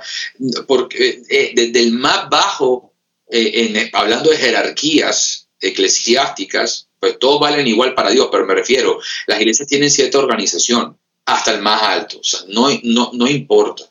[0.68, 2.94] porque eh, desde el más bajo,
[3.30, 9.40] eh, hablando de jerarquías eclesiásticas, pues todos valen igual para Dios, pero me refiero, las
[9.40, 13.84] iglesias tienen cierta organización hasta el más alto, o sea, no, no, no importa.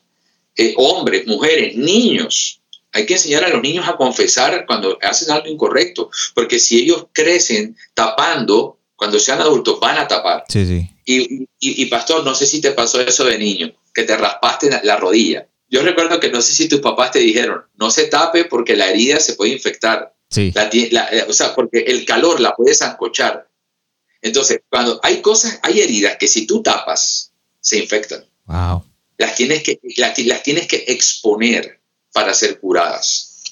[0.57, 2.61] Eh, hombres, mujeres, niños,
[2.93, 7.07] hay que enseñar a los niños a confesar cuando hacen algo incorrecto, porque si ellos
[7.11, 10.45] crecen tapando, cuando sean adultos van a tapar.
[10.47, 10.94] Sí, sí.
[11.05, 15.47] Y, pastor, no sé si te pasó eso de niño, que te raspaste la, rodilla.
[15.69, 18.89] Yo recuerdo que no sé si tus papás te dijeron, no se tape porque la
[18.89, 20.15] herida se puede infectar.
[20.29, 20.51] Sí.
[21.27, 23.47] o sea, porque el calor la puede zancochar.
[24.21, 28.25] Entonces, cuando hay cosas, hay heridas que si tú tapas, se infectan.
[28.45, 28.83] Wow.
[29.17, 31.79] Las tienes que, las, tienes que exponer
[32.11, 33.43] para ser curadas.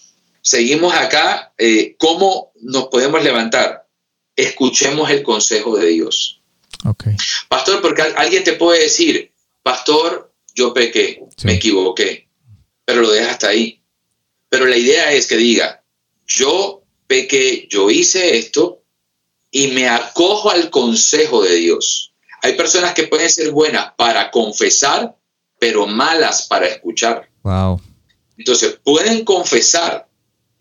[0.42, 1.54] Seguimos acá.
[1.58, 3.88] Eh, ¿Cómo nos podemos levantar?
[4.36, 6.43] Escuchemos el consejo de Dios.
[7.48, 12.30] Pastor, porque alguien te puede decir, pastor, yo pequé, me equivoqué,
[12.86, 13.82] pero lo deja hasta ahí.
[14.50, 15.84] Pero la idea es que diga,
[16.28, 18.84] yo pequé, yo hice esto
[19.50, 22.14] y me acojo al consejo de Dios.
[22.42, 25.16] Hay personas que pueden ser buenas para confesar,
[25.60, 27.30] pero malas para escuchar.
[27.44, 27.82] Wow.
[28.38, 30.08] Entonces, pueden confesar,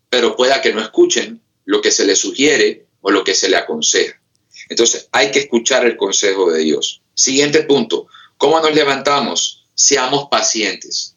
[0.09, 3.57] pero pueda que no escuchen lo que se les sugiere o lo que se le
[3.57, 4.21] aconseja.
[4.69, 7.01] Entonces, hay que escuchar el consejo de Dios.
[7.13, 9.65] Siguiente punto, ¿cómo nos levantamos?
[9.73, 11.15] Seamos pacientes.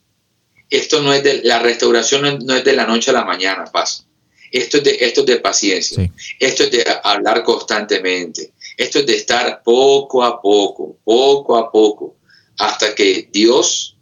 [0.68, 4.06] Esto no es de la restauración, no es de la noche a la mañana, paz.
[4.50, 6.10] Esto es de, esto de paciencia.
[6.38, 8.52] Esto es de hablar constantemente.
[8.76, 12.16] Esto es de estar poco a poco, poco a poco,
[12.58, 13.96] hasta que Dios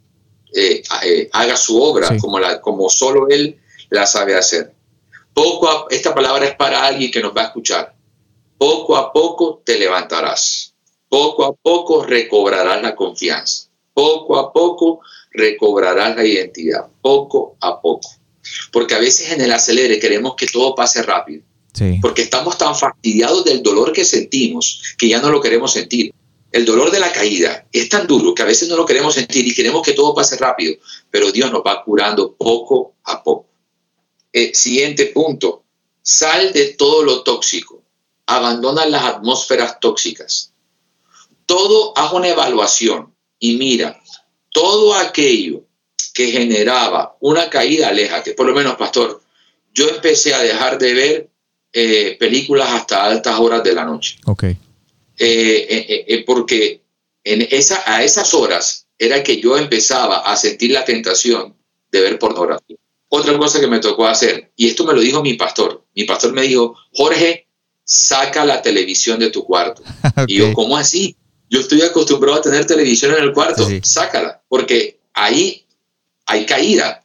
[0.55, 3.59] eh, eh, haga su obra como, la, como solo Él
[3.91, 4.73] la sabe hacer.
[5.33, 7.95] Poco esta palabra es para alguien que nos va a escuchar.
[8.65, 10.73] Poco a poco te levantarás.
[11.11, 13.69] Poco a poco recobrarás la confianza.
[13.93, 15.01] Poco a poco
[15.33, 16.87] recobrarás la identidad.
[17.03, 18.09] Poco a poco.
[18.73, 21.43] Porque a veces en el acelere queremos que todo pase rápido.
[22.01, 26.15] Porque estamos tan fastidiados del dolor que sentimos que ya no lo queremos sentir.
[26.51, 29.47] El dolor de la caída es tan duro que a veces no lo queremos sentir
[29.47, 30.77] y queremos que todo pase rápido,
[31.11, 33.47] pero Dios nos va curando poco a poco.
[34.33, 35.65] Eh, siguiente punto,
[36.01, 37.84] sal de todo lo tóxico,
[38.27, 40.53] abandona las atmósferas tóxicas.
[41.47, 44.01] Todo, haz una evaluación y mira,
[44.53, 45.65] todo aquello
[46.15, 48.35] que generaba una caída, aléjate.
[48.35, 49.23] Por lo menos, pastor,
[49.73, 51.29] yo empecé a dejar de ver
[51.73, 54.17] eh, películas hasta altas horas de la noche.
[54.25, 54.45] Ok.
[55.19, 56.83] Eh, porque
[57.25, 61.57] en esa, a esas horas era que yo empezaba a sentir la tentación
[61.91, 62.77] de ver pornografía.
[63.09, 66.33] Otra cosa que me tocó hacer, y esto me lo dijo mi pastor, mi pastor
[66.33, 67.44] me dijo, Jorge,
[67.85, 69.83] saca la televisión de tu cuarto.
[70.27, 71.17] Y yo, ¿cómo así?
[71.51, 75.65] Yo estoy acostumbrado a tener televisión en el cuarto, sácala, porque ahí
[76.27, 77.05] hay caída.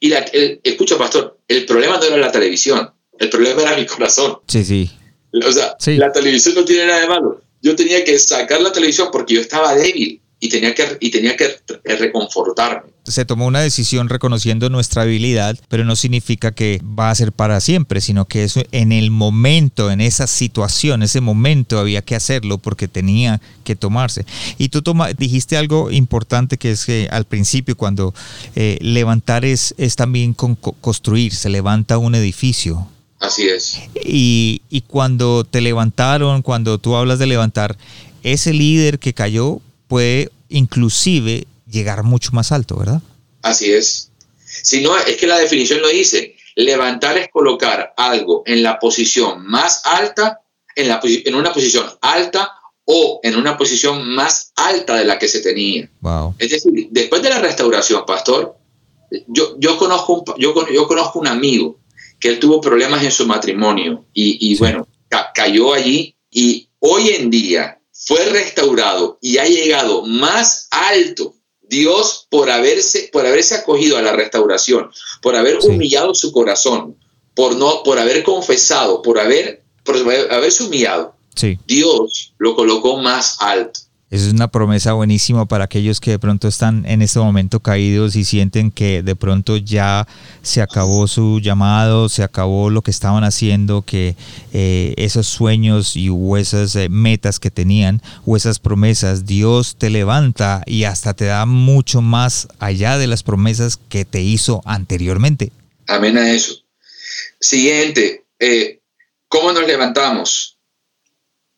[0.00, 0.18] Y la,
[0.62, 4.38] escucha, pastor, el problema no era la televisión, el problema era mi corazón.
[4.46, 4.90] Sí, sí.
[5.32, 7.42] O sea, la televisión no tiene nada de malo.
[7.60, 11.36] Yo tenía que sacar la televisión porque yo estaba débil y tenía que, y tenía
[11.36, 12.92] que reconfortarme.
[13.04, 17.60] Se tomó una decisión reconociendo nuestra habilidad, pero no significa que va a ser para
[17.60, 22.58] siempre, sino que eso en el momento, en esa situación, ese momento había que hacerlo
[22.58, 24.26] porque tenía que tomarse.
[24.58, 28.14] Y tú toma, dijiste algo importante que es que al principio cuando
[28.54, 32.86] eh, levantar es, es también con, construir, se levanta un edificio.
[33.20, 33.80] Así es.
[34.04, 37.76] Y, y cuando te levantaron, cuando tú hablas de levantar,
[38.22, 43.02] ese líder que cayó puede inclusive llegar mucho más alto, ¿verdad?
[43.42, 44.10] Así es.
[44.44, 46.36] Si no, es que la definición lo dice.
[46.54, 50.40] Levantar es colocar algo en la posición más alta,
[50.74, 52.52] en, la, en una posición alta
[52.84, 55.88] o en una posición más alta de la que se tenía.
[56.00, 56.34] Wow.
[56.38, 58.56] Es decir, después de la restauración, pastor,
[59.28, 61.78] yo, yo, conozco, un, yo, yo conozco un amigo
[62.18, 64.88] que él tuvo problemas en su matrimonio y, bueno,
[65.34, 71.34] cayó allí y hoy en día fue restaurado y ha llegado más alto
[71.68, 76.96] Dios por haberse, por haberse acogido a la restauración, por haber humillado su corazón,
[77.34, 81.14] por, no, por haber confesado, por, haber, por haberse humillado.
[81.66, 83.80] Dios lo colocó más alto.
[84.10, 88.16] Esa es una promesa buenísima para aquellos que de pronto están en este momento caídos
[88.16, 90.08] y sienten que de pronto ya
[90.40, 94.16] se acabó su llamado, se acabó lo que estaban haciendo, que
[94.54, 100.62] eh, esos sueños y esas eh, metas que tenían o esas promesas, Dios te levanta
[100.64, 105.52] y hasta te da mucho más allá de las promesas que te hizo anteriormente.
[105.86, 106.54] Amén a eso.
[107.40, 108.80] Siguiente, eh,
[109.28, 110.57] ¿cómo nos levantamos?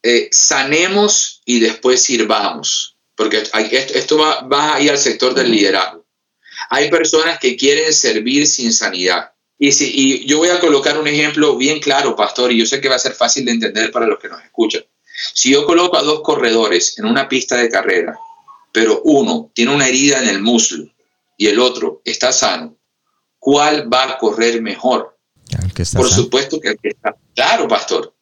[0.03, 3.43] Eh, sanemos y después sirvamos, porque
[3.95, 6.07] esto, va, va ahí al sector del liderazgo.
[6.71, 9.33] Hay personas que quieren servir sin sanidad.
[9.59, 12.81] Y, si, y yo voy a colocar un ejemplo bien claro, pastor, y yo sé
[12.81, 14.83] que va a ser fácil de entender para los que nos escuchan.
[15.35, 18.19] Si yo coloco a dos corredores en una pista de carrera,
[18.73, 20.87] pero uno tiene una herida en el muslo
[21.37, 22.79] y el otro está sano,
[23.39, 25.19] ¿cuál va a correr mejor?
[25.95, 27.17] Por supuesto que el que está.
[27.35, 28.15] Claro, pastor.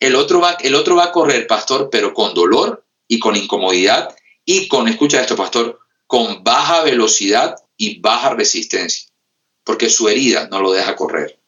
[0.00, 4.14] El otro, va, el otro va a correr, pastor, pero con dolor y con incomodidad
[4.44, 9.08] y con, escucha esto, pastor, con baja velocidad y baja resistencia,
[9.64, 11.38] porque su herida no lo deja correr.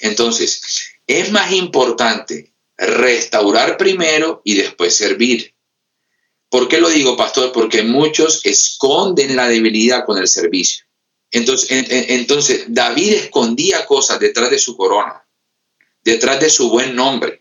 [0.00, 5.54] Entonces, es más importante restaurar primero y después servir.
[6.48, 7.52] ¿Por qué lo digo, pastor?
[7.52, 10.84] Porque muchos esconden la debilidad con el servicio.
[11.30, 11.68] Entonces,
[12.08, 15.24] entonces David escondía cosas detrás de su corona,
[16.02, 17.39] detrás de su buen nombre.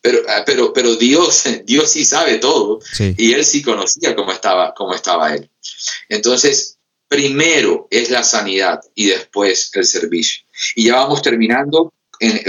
[0.00, 4.74] Pero, ah, pero, pero Dios, Dios sí sabe todo y él sí conocía cómo estaba,
[4.74, 5.50] cómo estaba él.
[6.08, 6.78] Entonces,
[7.08, 10.44] primero es la sanidad y después el servicio.
[10.74, 11.92] Y ya vamos terminando.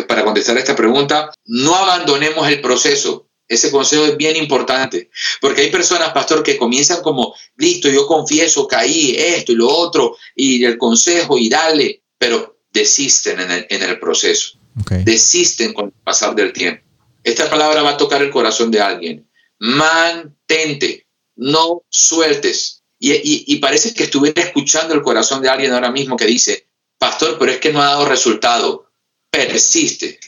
[0.07, 3.27] para contestar esta pregunta, no abandonemos el proceso.
[3.47, 8.67] Ese consejo es bien importante, porque hay personas, pastor, que comienzan como, listo, yo confieso,
[8.67, 14.57] caí, esto y lo otro, y el consejo y dale, pero desisten en el, proceso,
[15.05, 16.86] desisten con el pasar del tiempo.
[17.27, 19.29] Esta palabra va a tocar el corazón de alguien.
[19.59, 22.83] Mantente, no sueltes.
[22.99, 27.51] Y, parece que estuviera escuchando el corazón de alguien ahora mismo que dice, pastor, pero
[27.51, 28.91] es que no ha dado resultado.
[29.29, 30.19] Persiste.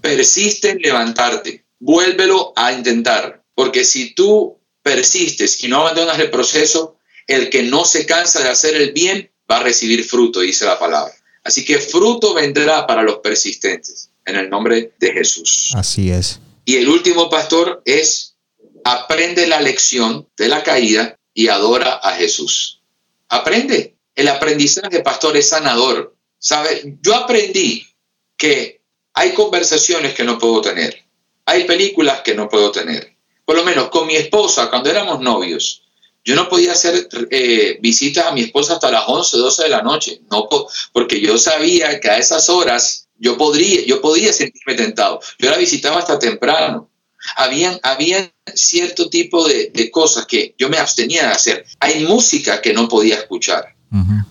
[0.00, 6.98] Persiste en levantarte vuélvelo a intentar, porque si tú persistes y no abandonas el proceso,
[7.26, 10.78] el que no se cansa de hacer el bien va a recibir fruto, dice la
[10.78, 11.12] palabra.
[11.42, 15.72] Así que fruto vendrá para los persistentes, en el nombre de Jesús.
[15.74, 16.40] Así es.
[16.64, 18.36] Y el último pastor es,
[18.84, 22.82] aprende la lección de la caída y adora a Jesús.
[23.28, 23.96] Aprende.
[24.14, 26.16] El aprendizaje, pastor, es sanador.
[26.38, 26.98] ¿Sabe?
[27.02, 27.86] Yo aprendí
[28.36, 28.80] que
[29.14, 31.10] hay conversaciones que no puedo tener
[31.50, 33.16] hay películas que no puedo tener.
[33.44, 35.82] Por lo menos con mi esposa, cuando éramos novios,
[36.24, 39.82] yo no podía hacer eh, visitas a mi esposa hasta las 11, 12 de la
[39.82, 40.48] noche, no
[40.92, 45.20] porque yo sabía que a esas horas yo podría, yo podía sentirme tentado.
[45.38, 46.90] Yo la visitaba hasta temprano.
[47.36, 51.66] Habían, habían cierto tipo de, cosas que yo me abstenía de hacer.
[51.78, 53.76] Hay música que no podía escuchar.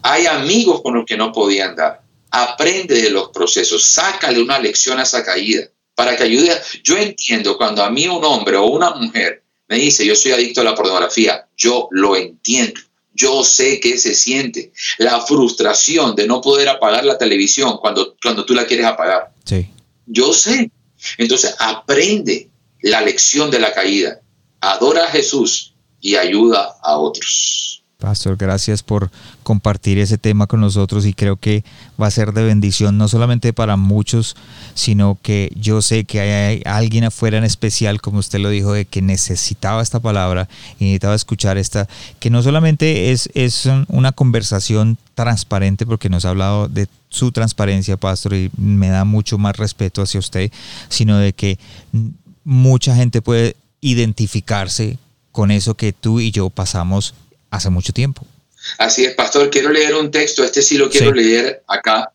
[0.02, 2.02] Hay amigos con los que no podía andar.
[2.32, 6.52] Aprende de los procesos, sácale una lección a esa caída para que ayude.
[6.84, 10.62] Yo entiendo cuando a mí un hombre o una mujer me dice yo soy adicto
[10.62, 12.82] a la pornografía, yo lo entiendo.
[13.20, 18.46] Yo sé que se siente la frustración de no poder apagar la televisión cuando, cuando
[18.46, 19.34] tú la quieres apagar.
[19.44, 19.68] Sí.
[20.06, 20.72] Yo sé.
[21.18, 22.50] Entonces aprende
[22.82, 24.22] la lección de la caída.
[24.62, 27.79] Adora a Jesús y ayuda a otros.
[28.00, 29.12] Pastor, gracias por
[29.44, 31.66] compartir ese tema con nosotros y creo que
[32.02, 34.38] va a ser de bendición no solamente para muchos,
[34.74, 38.86] sino que yo sé que hay alguien afuera en especial, como usted lo dijo, de
[38.86, 40.48] que necesitaba esta palabra
[40.80, 46.30] y necesitaba escuchar esta, que no solamente es, es una conversación transparente, porque nos ha
[46.30, 50.54] hablado de su transparencia, Pastor, y me da mucho más respeto hacia usted,
[50.88, 51.60] sino de que
[52.46, 54.98] mucha gente puede identificarse
[55.34, 57.14] con eso que tú y yo pasamos
[57.50, 58.26] hace mucho tiempo.
[58.78, 62.12] Así es, pastor, quiero leer un texto, este sí lo quiero leer acá,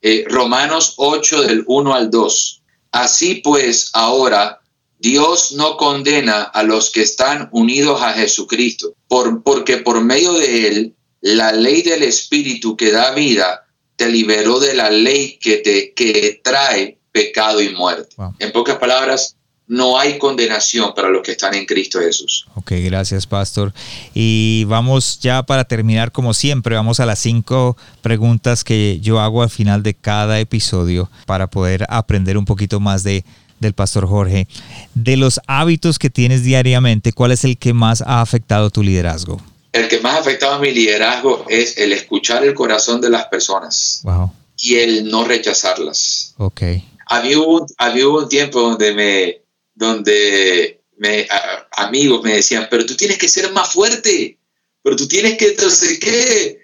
[0.00, 2.62] eh, Romanos 8 del 1 al 2.
[2.92, 4.60] Así pues, ahora
[4.98, 10.68] Dios no condena a los que están unidos a Jesucristo, por, porque por medio de
[10.68, 15.92] él, la ley del Espíritu que da vida te liberó de la ley que te
[15.92, 18.14] que trae pecado y muerte.
[18.38, 19.36] En pocas palabras,
[19.68, 22.46] no hay condenación para los que están en Cristo Jesús.
[22.54, 23.72] Ok, gracias, Pastor.
[24.14, 29.42] Y vamos ya para terminar, como siempre, vamos a las cinco preguntas que yo hago
[29.42, 33.24] al final de cada episodio para poder aprender un poquito más de,
[33.60, 34.48] del Pastor Jorge.
[34.94, 39.40] De los hábitos que tienes diariamente, ¿cuál es el que más ha afectado tu liderazgo?
[39.72, 44.00] El que más ha afectado mi liderazgo es el escuchar el corazón de las personas
[44.02, 44.32] wow.
[44.56, 46.34] y el no rechazarlas.
[46.38, 46.62] Ok.
[47.04, 49.47] Había un, había un tiempo donde me,
[49.78, 51.26] donde me,
[51.72, 54.36] amigos me decían, pero tú tienes que ser más fuerte,
[54.82, 56.58] pero tú tienes que no sé qué.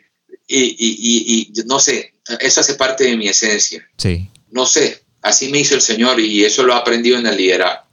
[0.46, 3.88] Y, no sé, eso hace parte de mi esencia.
[3.96, 4.29] Sí.
[4.50, 7.87] No sé, así me hizo el Señor y eso lo he aprendido en el liderazgo.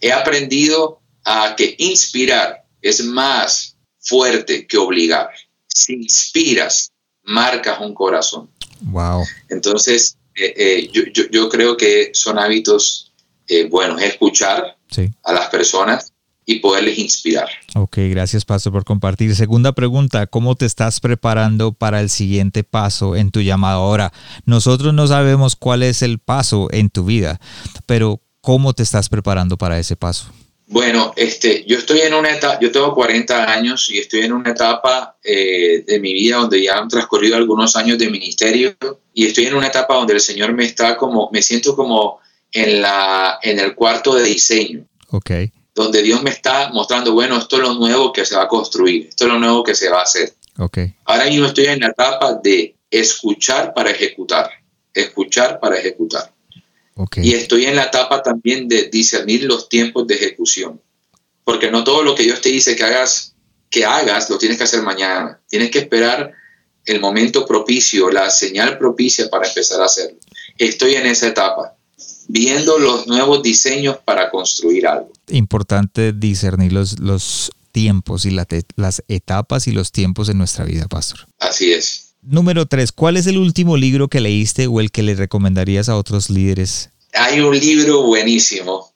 [0.00, 5.30] He aprendido a que inspirar es más fuerte que obligar.
[5.66, 8.50] Si inspiras, marcas un corazón.
[8.82, 9.24] Wow.
[9.48, 13.07] Entonces, eh, eh, yo, yo, creo que son hábitos
[13.48, 14.76] eh, bueno, escuchar
[15.24, 16.12] a las personas
[16.48, 17.48] y poderles inspirar.
[17.74, 19.34] Ok, gracias Pastor por compartir.
[19.36, 23.82] Segunda pregunta, ¿cómo te estás preparando para el siguiente paso en tu llamado?
[23.82, 24.14] Ahora,
[24.46, 27.38] nosotros no sabemos cuál es el paso en tu vida,
[27.84, 30.32] pero ¿cómo te estás preparando para ese paso?
[30.70, 34.50] Bueno, este, yo estoy en una etapa, yo tengo 40 años y estoy en una
[34.50, 38.74] etapa eh, de mi vida donde ya han transcurrido algunos años de ministerio
[39.12, 42.20] y estoy en una etapa donde el Señor me está como, me siento como
[42.52, 44.86] en, la, en el cuarto de diseño.
[45.10, 45.52] Okay.
[45.74, 49.06] Donde Dios me está mostrando, bueno, esto es lo nuevo que se va a construir,
[49.08, 50.34] esto es lo nuevo que se va a hacer.
[50.58, 50.94] Okay.
[51.04, 54.50] Ahora mismo estoy en la etapa de escuchar para ejecutar,
[54.92, 56.32] escuchar para ejecutar.
[56.94, 57.28] Okay.
[57.28, 60.80] Y estoy en la etapa también de discernir los tiempos de ejecución.
[61.44, 63.34] Porque no todo lo que Dios te dice que hagas,
[63.70, 65.40] que hagas, lo tienes que hacer mañana.
[65.48, 66.32] Tienes que esperar
[66.84, 70.18] el momento propicio, la señal propicia para empezar a hacerlo.
[70.58, 71.77] Estoy en esa etapa
[72.28, 75.10] viendo los nuevos diseños para construir algo.
[75.28, 81.26] Importante discernir los, los tiempos y las etapas y los tiempos en nuestra vida, pastor.
[81.40, 82.14] Así es.
[82.22, 85.96] Número tres, ¿cuál es el último libro que leíste o el que le recomendarías a
[85.96, 86.90] otros líderes?
[87.14, 88.92] Hay un libro buenísimo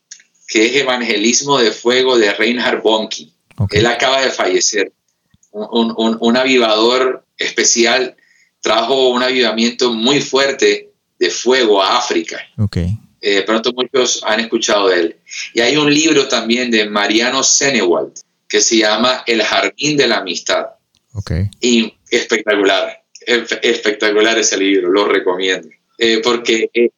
[0.48, 3.28] que es Evangelismo de Fuego de Reinhard Bonnke.
[3.70, 4.92] Él acaba de fallecer.
[5.52, 8.16] Un, avivador especial
[8.60, 12.38] trajo un avivamiento muy fuerte de fuego a África.
[12.58, 12.98] Okay.
[13.24, 15.16] Eh, pronto muchos han escuchado de él.
[15.54, 18.14] Y hay un libro también de Mariano Senewald
[18.48, 20.66] que se llama El Jardín de la Amistad.
[21.14, 21.48] Okay.
[21.60, 25.68] Y espectacular, espectacular ese libro, lo recomiendo.
[25.98, 26.90] Eh, porque, eh,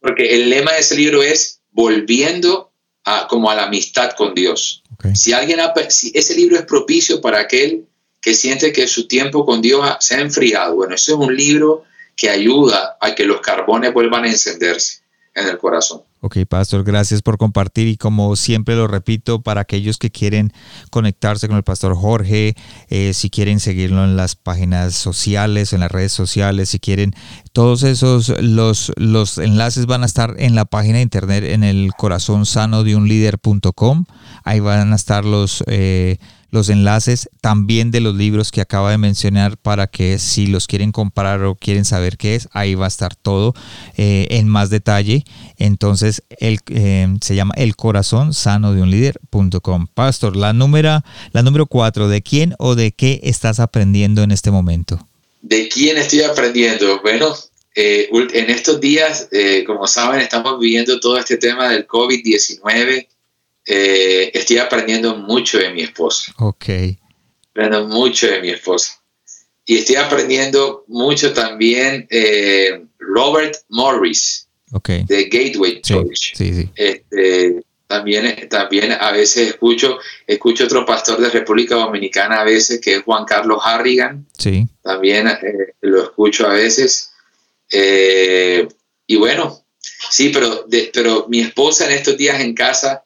[0.00, 2.72] porque el lema de ese libro es volviendo
[3.04, 4.84] a, como a la amistad con Dios.
[5.14, 5.58] Si alguien
[5.88, 7.84] si ese libro es propicio para aquel
[8.22, 11.84] que siente que su tiempo con Dios se ha enfriado, bueno, ese es un libro
[12.16, 15.03] que ayuda a que los carbones vuelvan a encenderse
[15.34, 16.02] en el corazón.
[16.20, 20.52] Ok, Pastor, gracias por compartir y como siempre lo repito, para aquellos que quieren
[20.90, 22.54] conectarse con el Pastor Jorge,
[22.88, 27.12] eh, si quieren seguirlo en las páginas sociales, en las redes sociales, si quieren,
[27.52, 31.92] todos esos, los, los enlaces van a estar en la página de internet en el
[31.92, 34.06] corazón sano de un líder.com.
[34.44, 35.62] Ahí van a estar los...
[35.66, 36.18] Eh,
[36.54, 40.92] los enlaces también de los libros que acaba de mencionar para que si los quieren
[40.92, 43.54] comprar o quieren saber qué es, ahí va a estar todo
[43.96, 45.24] eh, en más detalle.
[45.58, 49.88] Entonces, el, eh, se llama El corazón sano de un líder.com.
[49.92, 51.02] Pastor, la número,
[51.32, 55.08] la número cuatro, ¿de quién o de qué estás aprendiendo en este momento?
[55.42, 57.00] ¿De quién estoy aprendiendo?
[57.02, 57.34] Bueno,
[57.74, 59.28] eh, en estos días,
[59.66, 63.08] como saben, estamos viviendo todo este tema del COVID-19
[63.66, 66.32] eh, estoy aprendiendo mucho de mi esposa.
[66.38, 66.64] Ok.
[67.50, 69.00] Aprendiendo mucho de mi esposa.
[69.64, 75.04] Y estoy aprendiendo mucho también eh, Robert Morris okay.
[75.04, 76.34] de Gateway Church.
[76.34, 76.70] Sí, sí.
[76.74, 82.96] Este, también, también a veces escucho, escucho otro pastor de República Dominicana a veces que
[82.96, 84.26] es Juan Carlos Harrigan.
[84.36, 84.66] Sí.
[84.82, 87.12] También eh, lo escucho a veces.
[89.06, 89.64] y bueno,
[90.10, 93.03] sí, pero, pero mi esposa en estos días en casa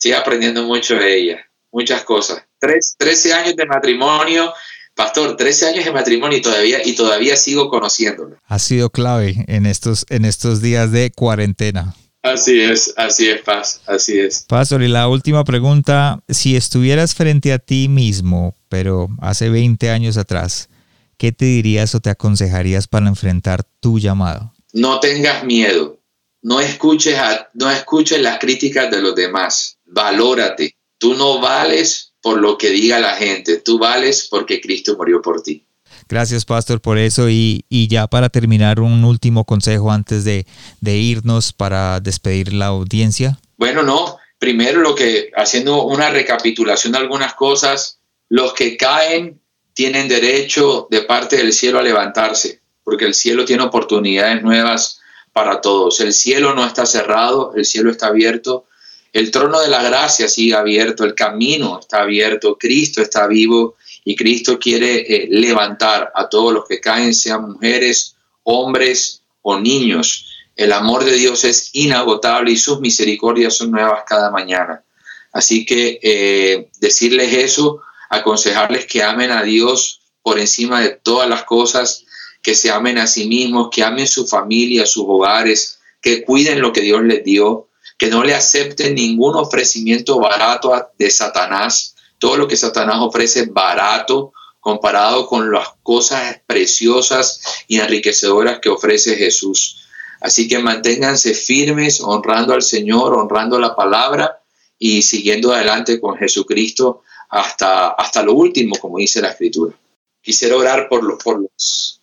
[0.00, 1.40] estoy aprendiendo mucho de ella,
[1.70, 2.42] muchas cosas.
[2.58, 4.50] Tres, 13 años de matrimonio,
[4.94, 8.38] pastor, 13 años de matrimonio y todavía, y todavía sigo conociéndolo.
[8.46, 11.94] Ha sido clave en estos, en estos días de cuarentena.
[12.22, 14.46] Así es, así es, Paz, así es.
[14.48, 20.16] Pastor, y la última pregunta, si estuvieras frente a ti mismo, pero hace 20 años
[20.16, 20.70] atrás,
[21.18, 24.54] ¿qué te dirías o te aconsejarías para enfrentar tu llamado?
[24.72, 25.98] No tengas miedo,
[26.42, 27.18] no escuches,
[27.52, 30.76] no escuches las críticas de los demás valórate.
[30.98, 35.42] Tú no vales por lo que diga la gente, tú vales porque Cristo murió por
[35.42, 35.64] ti.
[36.08, 37.28] Gracias, Pastor, por eso.
[37.28, 40.44] Y, ya para terminar, un último consejo antes de,
[40.82, 43.38] irnos para despedir la audiencia.
[43.56, 44.18] Bueno, no.
[44.38, 49.40] Primero, lo que, haciendo una recapitulación de algunas cosas, los que caen
[49.74, 55.00] tienen derecho de parte del cielo a levantarse, porque el cielo tiene oportunidades nuevas
[55.32, 56.00] para todos.
[56.00, 58.64] El cielo no está cerrado, el cielo está abierto
[59.12, 64.14] el trono de la gracia sigue abierto, el camino está abierto, Cristo está vivo y
[64.14, 70.26] Cristo quiere eh, levantar a todos los que caen, sean mujeres, hombres o niños.
[70.56, 74.84] El amor de Dios es inagotable y sus misericordias son nuevas cada mañana.
[75.32, 81.44] Así que eh, decirles eso, aconsejarles que amen a Dios por encima de todas las
[81.44, 82.04] cosas,
[82.42, 86.72] que se amen a sí mismos, que amen su familia, sus hogares, que cuiden lo
[86.72, 87.68] que Dios les dio,
[88.00, 91.94] que no le acepten ningún ofrecimiento barato de Satanás.
[92.18, 99.16] Todo lo que Satanás ofrece barato comparado con las cosas preciosas y enriquecedoras que ofrece
[99.16, 99.86] Jesús.
[100.18, 104.40] Así que manténganse firmes, honrando al Señor, honrando la palabra
[104.78, 109.76] y siguiendo adelante con Jesucristo hasta, hasta lo último, como dice la Escritura.
[110.22, 112.00] Quisiera orar por los, por los,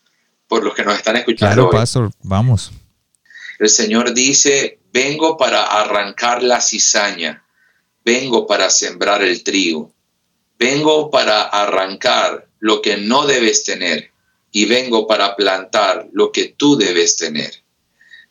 [0.47, 1.55] por los que nos están escuchando.
[1.55, 2.71] Claro, Pastor, vamos.
[3.57, 7.45] El Señor dice, vengo para arrancar la cizaña,
[8.03, 9.93] vengo para sembrar el trigo,
[10.57, 14.09] vengo para arrancar lo que no debes tener
[14.51, 17.63] y vengo para plantar lo que tú debes tener.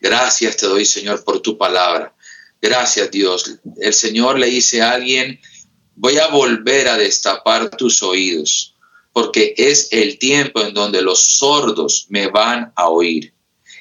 [0.00, 2.12] Gracias te doy, Señor, por tu palabra.
[2.60, 3.60] Gracias, Dios.
[3.80, 5.40] El Señor le dice a alguien,
[5.94, 8.74] voy a volver a destapar tus oídos,
[9.12, 13.35] porque es el tiempo en donde los sordos me van a oír.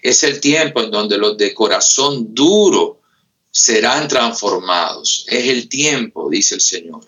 [0.06, 3.02] Es el tiempo en donde los de corazón duro
[3.50, 5.26] serán transformados.
[5.28, 7.02] Es el tiempo, dice el Señor,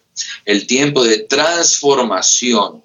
[0.45, 2.83] el tiempo de transformación,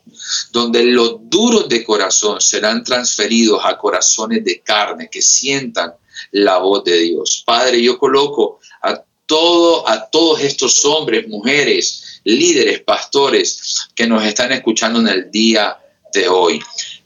[0.50, 5.94] donde los duros de corazón serán transferidos a corazones de carne que sientan
[6.32, 7.42] la voz de Dios.
[7.46, 14.52] Padre, yo coloco a todo a todos estos hombres, mujeres, líderes, pastores que nos están
[14.52, 15.78] escuchando en el día
[16.12, 16.62] de hoy.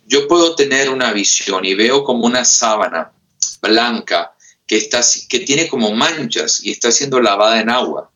[0.07, 3.13] Yo puedo tener una visión y veo como una sábana
[3.61, 4.35] blanca
[4.67, 8.11] que, está, que tiene como manchas y está siendo lavada en agua.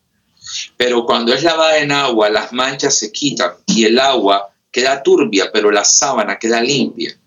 [0.77, 5.51] Pero cuando es lavada en agua, las manchas se quitan y el agua queda turbia,
[5.51, 7.17] pero la sábana queda limpia.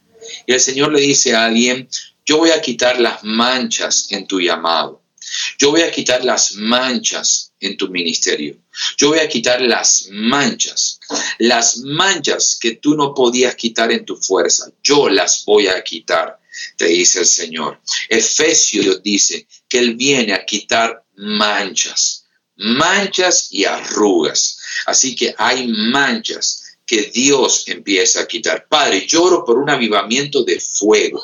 [0.47, 1.89] Y el Señor le dice a alguien,
[2.25, 5.03] yo voy a quitar las manchas en tu llamado.
[5.59, 8.57] Yo voy a quitar las manchas en tu ministerio.
[8.97, 11.01] Yo voy a quitar las manchas.
[11.39, 14.71] Las manchas que tú no podías quitar en tu fuerza.
[14.83, 16.39] Yo las voy a quitar,
[16.77, 17.81] te dice el Señor.
[18.09, 22.27] Efesios dice que Él viene a quitar manchas.
[22.57, 24.59] Manchas y arrugas.
[24.87, 28.67] Así que hay manchas que Dios empieza a quitar.
[28.69, 31.23] Padre, lloro por un avivamiento de fuego.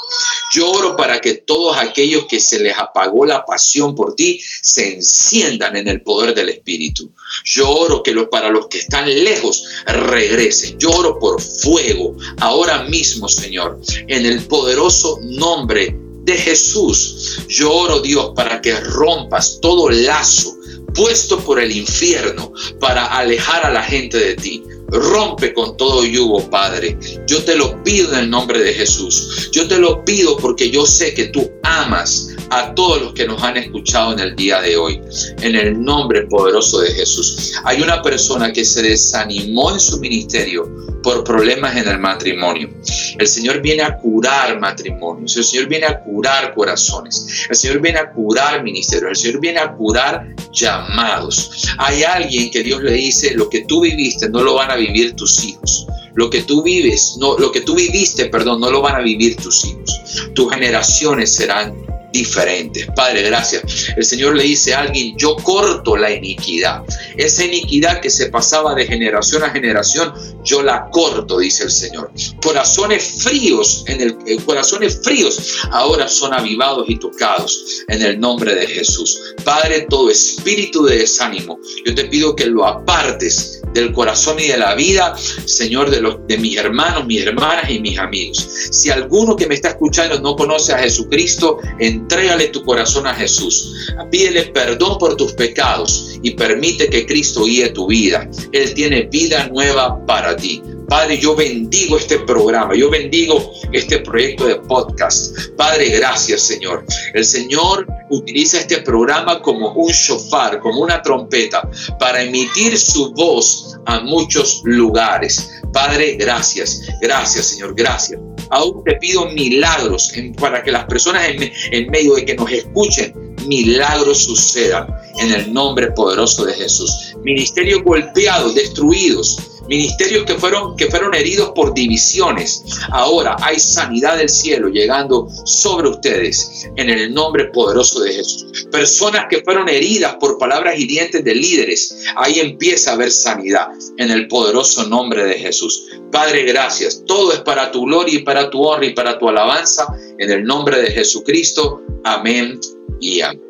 [0.55, 5.77] Lloro para que todos aquellos que se les apagó la pasión por ti se enciendan
[5.77, 7.13] en el poder del Espíritu.
[7.45, 10.79] Lloro que para los que están lejos regresen.
[10.79, 17.39] Lloro por fuego ahora mismo, Señor, en el poderoso nombre de Jesús.
[17.49, 20.57] Lloro, Dios, para que rompas todo lazo
[20.95, 24.63] puesto por el infierno para alejar a la gente de ti.
[24.91, 26.99] Rompe con todo yugo, Padre.
[27.27, 29.51] Yo te lo pido en el nombre de Jesús.
[29.53, 33.43] Yo te lo pido porque yo sé que tú amas a todos los que nos
[33.43, 35.01] han escuchado en el día de hoy.
[35.41, 37.53] En el nombre poderoso de Jesús.
[37.65, 40.69] Hay una persona que se desanimó en su ministerio
[41.03, 42.71] por problemas en el matrimonio.
[43.19, 47.99] El Señor viene a curar matrimonios, el Señor viene a curar corazones, el Señor viene
[47.99, 51.69] a curar ministerios, el Señor viene a curar llamados.
[51.79, 55.15] Hay alguien que Dios le dice, lo que tú viviste no lo van a vivir
[55.15, 55.87] tus hijos.
[56.15, 59.37] Lo que tú vives, no, lo que tú viviste, perdón, no lo van a vivir
[59.37, 60.31] tus hijos.
[60.35, 62.87] Tus generaciones serán diferentes.
[62.95, 63.63] Padre, gracias.
[63.97, 66.83] El Señor le dice a alguien, yo corto la iniquidad.
[67.17, 70.13] Esa iniquidad que se pasaba de generación a generación,
[70.45, 72.13] yo la corto, dice el Señor.
[72.43, 78.55] Corazones fríos, en el, eh, corazones fríos ahora son avivados y tocados en el nombre
[78.55, 79.21] de Jesús.
[79.45, 84.57] Padre, todo espíritu de desánimo, yo te pido que lo apartes del corazón y de
[84.57, 88.49] la vida, Señor, de, los, de mis hermanos, mis hermanas y mis amigos.
[88.71, 91.59] Si alguno que me está escuchando no conoce a Jesucristo,
[92.01, 93.75] entrégale tu corazón a Jesús.
[94.11, 98.29] Pídele perdón por tus pecados y permite que Cristo guíe tu vida.
[98.53, 100.63] Él tiene vida nueva para ti.
[100.89, 105.37] Padre, yo bendigo este programa, yo bendigo este proyecto de podcast.
[105.57, 106.85] Padre, gracias Señor.
[107.15, 111.69] El Señor utiliza este programa como un shofar, como una trompeta,
[112.01, 115.63] para emitir su voz a muchos lugares.
[115.73, 118.19] Padre, gracias, gracias Señor, gracias.
[118.51, 123.37] Aún te pido milagros para que las personas en, en medio de que nos escuchen,
[123.47, 124.89] milagros sucedan
[125.19, 127.15] en el nombre poderoso de Jesús.
[127.23, 129.39] Ministerios golpeados, destruidos,
[129.71, 132.65] ministerios que fueron, que fueron heridos por divisiones.
[132.91, 138.67] Ahora hay sanidad del cielo llegando sobre ustedes en el nombre poderoso de Jesús.
[138.73, 144.11] Personas que fueron heridas por palabras hirientes de líderes, ahí empieza a haber sanidad en
[144.11, 145.87] el poderoso nombre de Jesús.
[146.11, 147.05] Padre, gracias.
[147.07, 149.87] Todo es para tu gloria y para tu honra y para tu alabanza
[150.19, 151.81] en el nombre de Jesucristo.
[152.03, 152.59] Amén
[153.01, 153.50] y amén.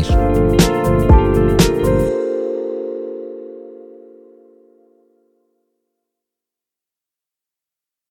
[0.03, 0.80] Finish.